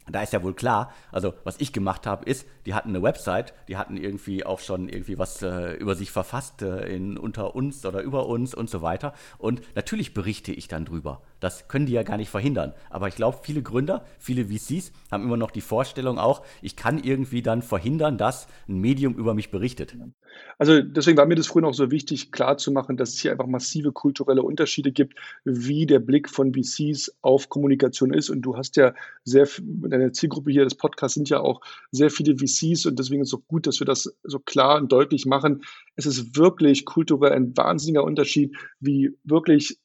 [0.07, 3.55] Da ist ja wohl klar, also was ich gemacht habe, ist, die hatten eine Website,
[3.69, 7.87] die hatten irgendwie auch schon irgendwie was äh, über sich verfasst äh, in unter uns
[7.87, 9.15] oder über uns und so weiter.
[9.39, 11.23] Und natürlich berichte ich dann drüber.
[11.45, 12.73] Das können die ja gar nicht verhindern.
[12.89, 16.99] Aber ich glaube, viele Gründer, viele VCs haben immer noch die Vorstellung auch, ich kann
[16.99, 19.95] irgendwie dann verhindern, dass ein Medium über mich berichtet.
[20.57, 23.93] Also deswegen war mir das früher noch so wichtig, klarzumachen, dass es hier einfach massive
[23.93, 28.31] kulturelle Unterschiede gibt, wie der Blick von VCs auf Kommunikation ist.
[28.31, 32.39] Und du hast ja sehr, deine Zielgruppe hier des Podcasts sind ja auch sehr viele
[32.39, 35.63] VCs und deswegen ist es auch gut, dass wir das so klar und deutlich machen.
[35.95, 39.79] Es ist wirklich kulturell ein wahnsinniger Unterschied, wie wirklich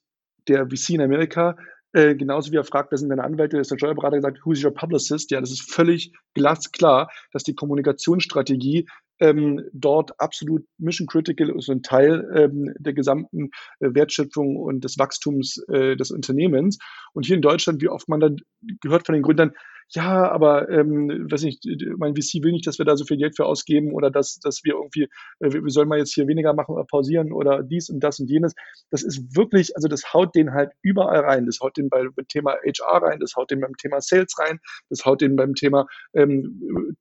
[0.48, 1.56] der VC in Amerika,
[1.92, 4.74] äh, genauso wie er fragt, wer sind deine Anwälte, ist der Steuerberater gesagt, who's your
[4.74, 5.32] publicist?
[5.32, 8.88] Ja, das ist völlig glasklar, dass die Kommunikationsstrategie
[9.20, 14.98] ähm, dort absolut mission critical ist und Teil ähm, der gesamten äh, Wertschöpfung und des
[14.98, 16.78] Wachstums äh, des Unternehmens.
[17.14, 18.38] Und hier in Deutschland, wie oft man dann
[18.82, 19.54] gehört von den Gründern,
[19.92, 21.66] ja, aber ähm, weiß nicht,
[21.98, 24.62] mein VC will nicht, dass wir da so viel Geld für ausgeben oder dass, dass
[24.64, 25.10] wir irgendwie,
[25.40, 28.30] äh, wir sollen mal jetzt hier weniger machen oder pausieren oder dies und das und
[28.30, 28.54] jenes.
[28.92, 31.48] Das ist wirklich, also das haut den halt überall rein.
[31.48, 34.60] Das haut den beim Thema HR rein, das haut den beim Thema Sales rein,
[34.90, 36.96] das haut den beim Thema ähm,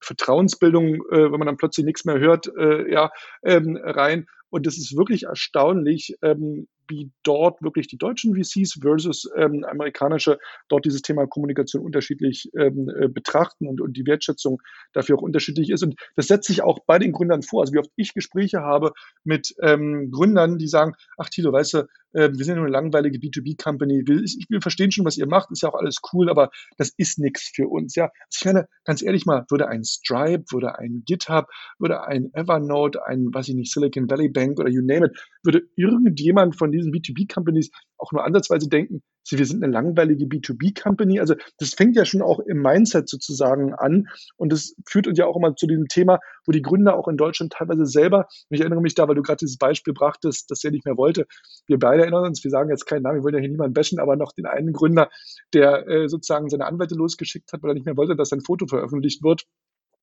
[0.00, 3.10] Vertrauensbildung, äh, wenn man dann plötzlich nichts mehr hört, äh, ja,
[3.42, 4.26] ähm, rein.
[4.50, 10.38] Und das ist wirklich erstaunlich, ähm, wie dort wirklich die deutschen VCs versus ähm, amerikanische
[10.68, 14.60] dort dieses Thema Kommunikation unterschiedlich ähm, äh, betrachten und, und die Wertschätzung
[14.92, 15.82] dafür auch unterschiedlich ist.
[15.82, 17.62] Und das setzt sich auch bei den Gründern vor.
[17.62, 18.92] Also wie oft ich Gespräche habe
[19.24, 21.78] mit ähm, Gründern, die sagen, ach Tilo, weißt du,
[22.14, 25.62] äh, wir sind nur eine langweilige B2B-Company, wir, wir verstehen schon, was ihr macht, ist
[25.62, 27.94] ja auch alles cool, aber das ist nichts für uns.
[27.94, 31.46] Ja, also ich meine, ganz ehrlich mal, würde ein Stripe, würde ein GitHub,
[31.78, 35.62] würde ein Evernote, ein, weiß ich nicht, Silicon Valley Bank oder you name it, würde
[35.76, 41.20] irgendjemand von diesen B2B-Companies auch nur ansatzweise denken, wir sind eine langweilige B2B-Company.
[41.20, 44.08] Also das fängt ja schon auch im Mindset sozusagen an.
[44.36, 47.16] Und das führt uns ja auch immer zu diesem Thema, wo die Gründer auch in
[47.16, 50.70] Deutschland teilweise selber, ich erinnere mich da, weil du gerade dieses Beispiel brachtest, dass er
[50.70, 51.26] nicht mehr wollte.
[51.66, 53.98] Wir beide erinnern uns, wir sagen jetzt keinen Namen, wir wollen ja hier niemanden bashen,
[53.98, 55.10] aber noch den einen Gründer,
[55.52, 58.66] der äh, sozusagen seine Anwälte losgeschickt hat, weil er nicht mehr wollte, dass sein Foto
[58.66, 59.44] veröffentlicht wird.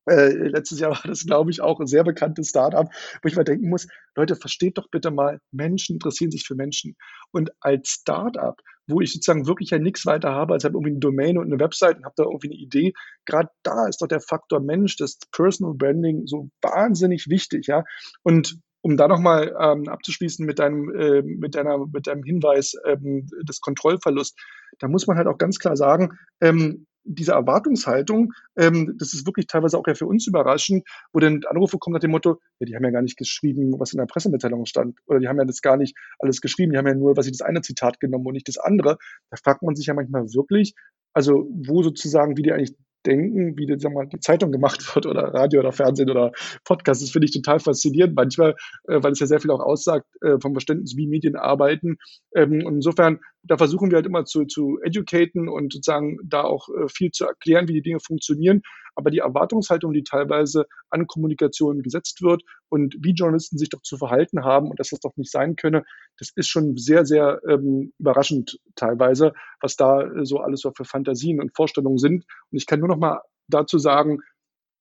[0.10, 2.88] Äh, letztes Jahr war das, glaube ich, auch ein sehr bekanntes Startup,
[3.22, 6.96] wo ich mal denken muss, Leute, versteht doch bitte mal, Menschen interessieren sich für Menschen.
[7.32, 11.00] Und als Startup, wo ich sozusagen wirklich ja nichts weiter habe, als habe irgendwie eine
[11.00, 12.94] Domain und eine Website und habe da irgendwie eine Idee,
[13.26, 17.84] gerade da ist doch der Faktor Mensch, das Personal Branding so wahnsinnig wichtig, ja.
[18.24, 23.28] Und um da nochmal ähm, abzuschließen mit deinem, äh, mit deiner, mit deinem Hinweis ähm,
[23.44, 24.36] des Kontrollverlusts,
[24.80, 29.48] da muss man halt auch ganz klar sagen, ähm, diese Erwartungshaltung, ähm, das ist wirklich
[29.48, 32.76] teilweise auch ja für uns überraschend, wo dann Anrufe kommen nach dem Motto, ja, die
[32.76, 34.98] haben ja gar nicht geschrieben, was in der Pressemitteilung stand.
[35.08, 37.34] Oder die haben ja das gar nicht alles geschrieben, die haben ja nur, was ich
[37.34, 38.98] das eine Zitat genommen und nicht das andere.
[39.30, 40.74] Da fragt man sich ja manchmal wirklich,
[41.14, 42.76] also wo sozusagen, wie die eigentlich
[43.06, 46.32] denken, wie sag mal, die Zeitung gemacht wird oder Radio oder Fernsehen oder
[46.64, 47.02] Podcast.
[47.02, 48.56] Das finde ich total faszinierend manchmal,
[48.88, 51.98] äh, weil es ja sehr viel auch aussagt äh, vom Verständnis, wie Medien arbeiten.
[52.36, 56.70] Ähm, und insofern, da versuchen wir halt immer zu, zu educaten und sozusagen da auch
[56.70, 58.62] äh, viel zu erklären, wie die Dinge funktionieren.
[58.96, 63.98] Aber die Erwartungshaltung, die teilweise an Kommunikation gesetzt wird und wie Journalisten sich doch zu
[63.98, 65.84] verhalten haben und dass das doch nicht sein könne,
[66.18, 70.86] das ist schon sehr, sehr ähm, überraschend teilweise, was da äh, so alles so für
[70.86, 72.26] Fantasien und Vorstellungen sind.
[72.52, 74.20] Und ich kann nur noch mal dazu sagen,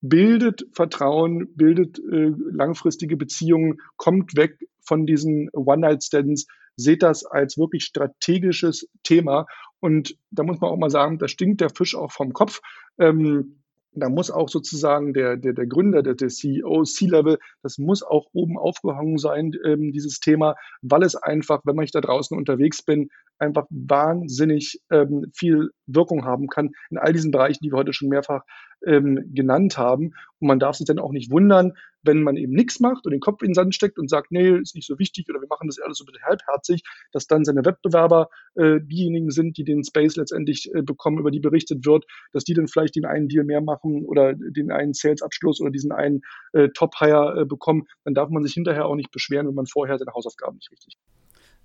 [0.01, 7.83] bildet Vertrauen, bildet äh, langfristige Beziehungen, kommt weg von diesen One-Night-Stands, seht das als wirklich
[7.83, 9.45] strategisches Thema.
[9.79, 12.61] Und da muss man auch mal sagen, da stinkt der Fisch auch vom Kopf.
[12.97, 13.60] Ähm,
[13.93, 18.27] da muss auch sozusagen der, der, der Gründer, der, der CEO, C-Level, das muss auch
[18.33, 23.09] oben aufgehangen sein, ähm, dieses Thema, weil es einfach, wenn ich da draußen unterwegs bin,
[23.37, 28.09] einfach wahnsinnig ähm, viel Wirkung haben kann in all diesen Bereichen, die wir heute schon
[28.09, 28.43] mehrfach
[28.85, 30.13] ähm, genannt haben.
[30.39, 31.73] Und man darf sich dann auch nicht wundern,
[32.03, 34.57] wenn man eben nichts macht und den Kopf in den Sand steckt und sagt, nee,
[34.57, 37.45] ist nicht so wichtig oder wir machen das alles so ein bisschen halbherzig, dass dann
[37.45, 42.05] seine Wettbewerber äh, diejenigen sind, die den Space letztendlich äh, bekommen, über die berichtet wird,
[42.33, 45.91] dass die dann vielleicht den einen Deal mehr machen oder den einen Sales-Abschluss oder diesen
[45.91, 46.21] einen
[46.53, 49.97] äh, Top-Hire äh, bekommen, dann darf man sich hinterher auch nicht beschweren, wenn man vorher
[49.97, 50.97] seine Hausaufgaben nicht richtig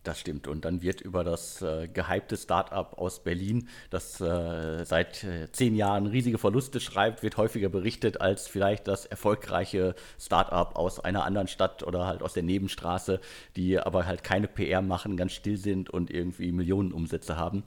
[0.07, 0.48] das stimmt.
[0.48, 5.74] Und dann wird über das äh, gehypte Startup aus Berlin, das äh, seit äh, zehn
[5.74, 11.48] Jahren riesige Verluste schreibt, wird häufiger berichtet als vielleicht das erfolgreiche Startup aus einer anderen
[11.48, 13.20] Stadt oder halt aus der Nebenstraße,
[13.57, 17.64] die aber halt keine PR machen, ganz still sind und irgendwie Millionen Umsätze haben.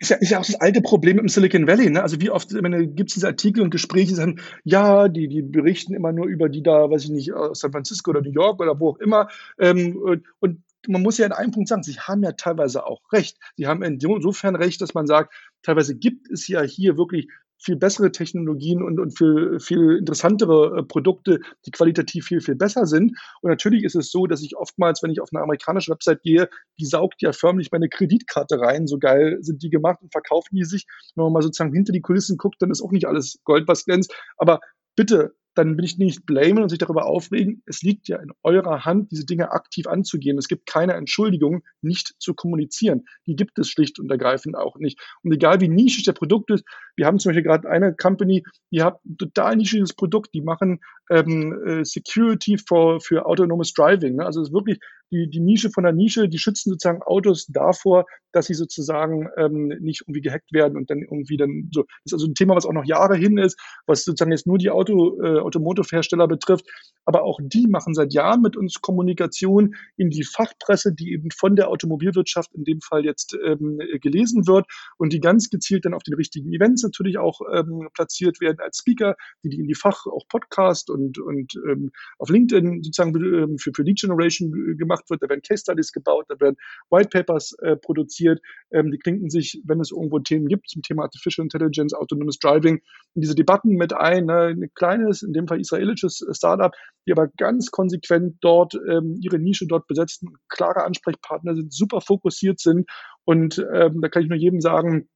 [0.00, 1.90] Ist ja, ist ja auch das alte Problem im Silicon Valley.
[1.90, 2.00] Ne?
[2.00, 5.92] Also wie oft gibt es diese Artikel und Gespräche, die sagen, ja, die, die berichten
[5.92, 8.78] immer nur über die da, weiß ich nicht, aus San Francisco oder New York oder
[8.78, 9.28] wo auch immer.
[9.58, 13.00] Ähm, und, und man muss ja in einem Punkt sagen, sie haben ja teilweise auch
[13.12, 13.38] recht.
[13.56, 17.28] Sie haben insofern recht, dass man sagt, teilweise gibt es ja hier wirklich
[17.60, 22.86] viel bessere Technologien und, und viel, viel interessantere äh, Produkte, die qualitativ viel, viel besser
[22.86, 23.18] sind.
[23.42, 26.48] Und natürlich ist es so, dass ich oftmals, wenn ich auf eine amerikanische Website gehe,
[26.78, 28.86] die saugt ja förmlich meine Kreditkarte rein.
[28.86, 30.86] So geil sind die gemacht und verkaufen die sich.
[31.16, 33.84] Wenn man mal sozusagen hinter die Kulissen guckt, dann ist auch nicht alles Gold, was
[33.84, 34.14] glänzt.
[34.36, 34.60] Aber
[34.94, 37.62] bitte dann bin ich nicht blamen und sich darüber aufregen.
[37.66, 40.38] Es liegt ja in eurer Hand, diese Dinge aktiv anzugehen.
[40.38, 43.06] Es gibt keine Entschuldigung, nicht zu kommunizieren.
[43.26, 45.00] Die gibt es schlicht und ergreifend auch nicht.
[45.24, 46.64] Und egal wie nischig der Produkt ist,
[46.96, 50.78] wir haben zum Beispiel gerade eine Company, die hat ein total nischiges Produkt, die machen
[51.10, 54.16] ähm, äh, Security for, für autonomes Driving.
[54.16, 54.24] Ne?
[54.24, 54.78] Also es ist wirklich
[55.10, 59.68] die, die Nische von der Nische, die schützen sozusagen Autos davor, dass sie sozusagen ähm,
[59.80, 61.82] nicht irgendwie gehackt werden und dann irgendwie dann so.
[61.82, 64.58] Das ist also ein Thema, was auch noch Jahre hin ist, was sozusagen jetzt nur
[64.58, 66.66] die Auto, äh, Automotive-Hersteller betrifft.
[67.04, 71.56] Aber auch die machen seit Jahren mit uns Kommunikation in die Fachpresse, die eben von
[71.56, 74.66] der Automobilwirtschaft in dem Fall jetzt ähm, gelesen wird
[74.98, 78.78] und die ganz gezielt dann auf den richtigen Events natürlich auch ähm, platziert werden als
[78.78, 83.58] Speaker, die die in die Fach auch Podcast und, und ähm, auf LinkedIn sozusagen ähm,
[83.58, 85.22] für, für Lead Generation gemacht wird.
[85.22, 86.56] Da werden Case Studies gebaut, da werden
[86.90, 88.40] White Papers äh, produziert.
[88.70, 92.80] Ähm, die klinken sich, wenn es irgendwo Themen gibt zum Thema Artificial Intelligence, autonomes Driving,
[93.14, 94.26] in diese Debatten mit ein.
[94.26, 94.54] Ne?
[94.56, 96.72] Ein kleines, in dem Fall israelisches Startup,
[97.06, 102.60] die aber ganz konsequent dort ähm, ihre Nische dort besetzen, klare Ansprechpartner sind, super fokussiert
[102.60, 102.88] sind.
[103.24, 105.08] Und ähm, da kann ich nur jedem sagen,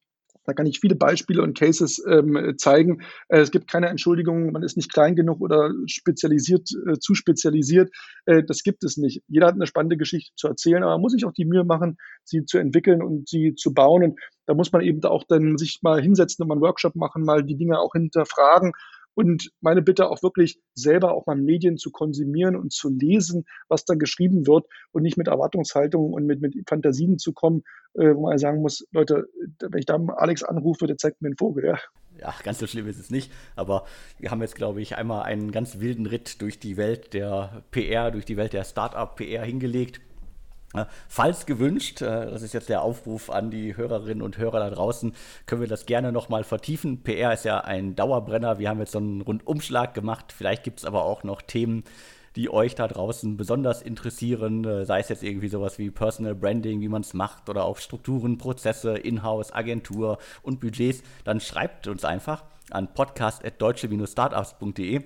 [0.45, 3.03] da kann ich viele Beispiele und Cases ähm, zeigen.
[3.28, 7.90] Äh, es gibt keine Entschuldigung, man ist nicht klein genug oder spezialisiert, äh, zu spezialisiert.
[8.26, 9.22] Äh, das gibt es nicht.
[9.28, 11.97] Jeder hat eine spannende Geschichte zu erzählen, aber man muss sich auch die Mühe machen,
[12.24, 14.05] sie zu entwickeln und sie zu bauen.
[14.05, 17.24] Und da muss man eben auch dann sich mal hinsetzen und mal einen Workshop machen,
[17.24, 18.72] mal die Dinge auch hinterfragen
[19.15, 23.85] und meine Bitte auch wirklich selber auch mal Medien zu konsumieren und zu lesen, was
[23.85, 27.63] da geschrieben wird und nicht mit Erwartungshaltungen und mit, mit Fantasien zu kommen,
[27.95, 29.29] äh, wo man sagen muss, Leute,
[29.61, 31.79] wenn ich da Alex anrufe, der zeigt mir einen Vogel, ja.
[32.21, 33.33] Ja, ganz so schlimm ist es nicht.
[33.57, 33.85] Aber
[34.19, 38.11] wir haben jetzt, glaube ich, einmal einen ganz wilden Ritt durch die Welt der PR,
[38.11, 40.01] durch die Welt der Startup-PR hingelegt.
[41.09, 45.14] Falls gewünscht, äh, das ist jetzt der Aufruf an die Hörerinnen und Hörer da draußen,
[45.47, 47.03] können wir das gerne nochmal vertiefen.
[47.03, 48.59] PR ist ja ein Dauerbrenner.
[48.59, 50.33] Wir haben jetzt so einen Rundumschlag gemacht.
[50.37, 51.85] Vielleicht gibt es aber auch noch Themen,
[52.37, 56.81] die euch da draußen besonders interessieren, äh, sei es jetzt irgendwie sowas wie Personal Branding,
[56.81, 62.05] wie man es macht, oder auch Strukturen, Prozesse, Inhouse, Agentur und Budgets, dann schreibt uns
[62.05, 65.03] einfach an podcast.deutsche-startups.de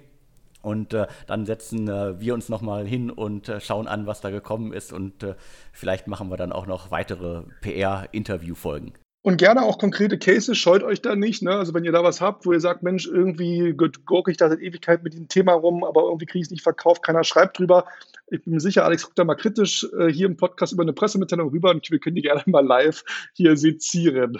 [0.66, 4.30] und äh, dann setzen äh, wir uns nochmal hin und äh, schauen an, was da
[4.30, 4.92] gekommen ist.
[4.92, 5.36] Und äh,
[5.72, 8.92] vielleicht machen wir dann auch noch weitere PR-Interview-Folgen.
[9.22, 11.42] Und gerne auch konkrete Cases, scheut euch da nicht.
[11.42, 11.52] Ne?
[11.52, 14.60] Also wenn ihr da was habt, wo ihr sagt, Mensch, irgendwie gurke ich da seit
[14.60, 17.86] Ewigkeit mit diesem Thema rum, aber irgendwie kriege ich es nicht verkauft, keiner schreibt drüber.
[18.28, 20.92] Ich bin mir sicher, Alex guckt da mal kritisch äh, hier im Podcast über eine
[20.92, 23.04] Pressemitteilung rüber und wir können die gerne mal live
[23.34, 24.38] hier sezieren.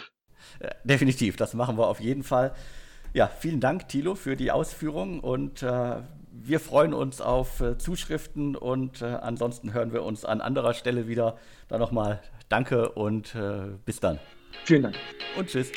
[0.58, 2.52] Äh, definitiv, das machen wir auf jeden Fall.
[3.16, 6.02] Ja, vielen Dank, Thilo, für die Ausführung und äh,
[6.32, 11.08] wir freuen uns auf äh, Zuschriften und äh, ansonsten hören wir uns an anderer Stelle
[11.08, 11.38] wieder.
[11.68, 14.18] Dann nochmal danke und äh, bis dann.
[14.66, 14.96] Vielen Dank.
[15.38, 15.72] Und tschüss.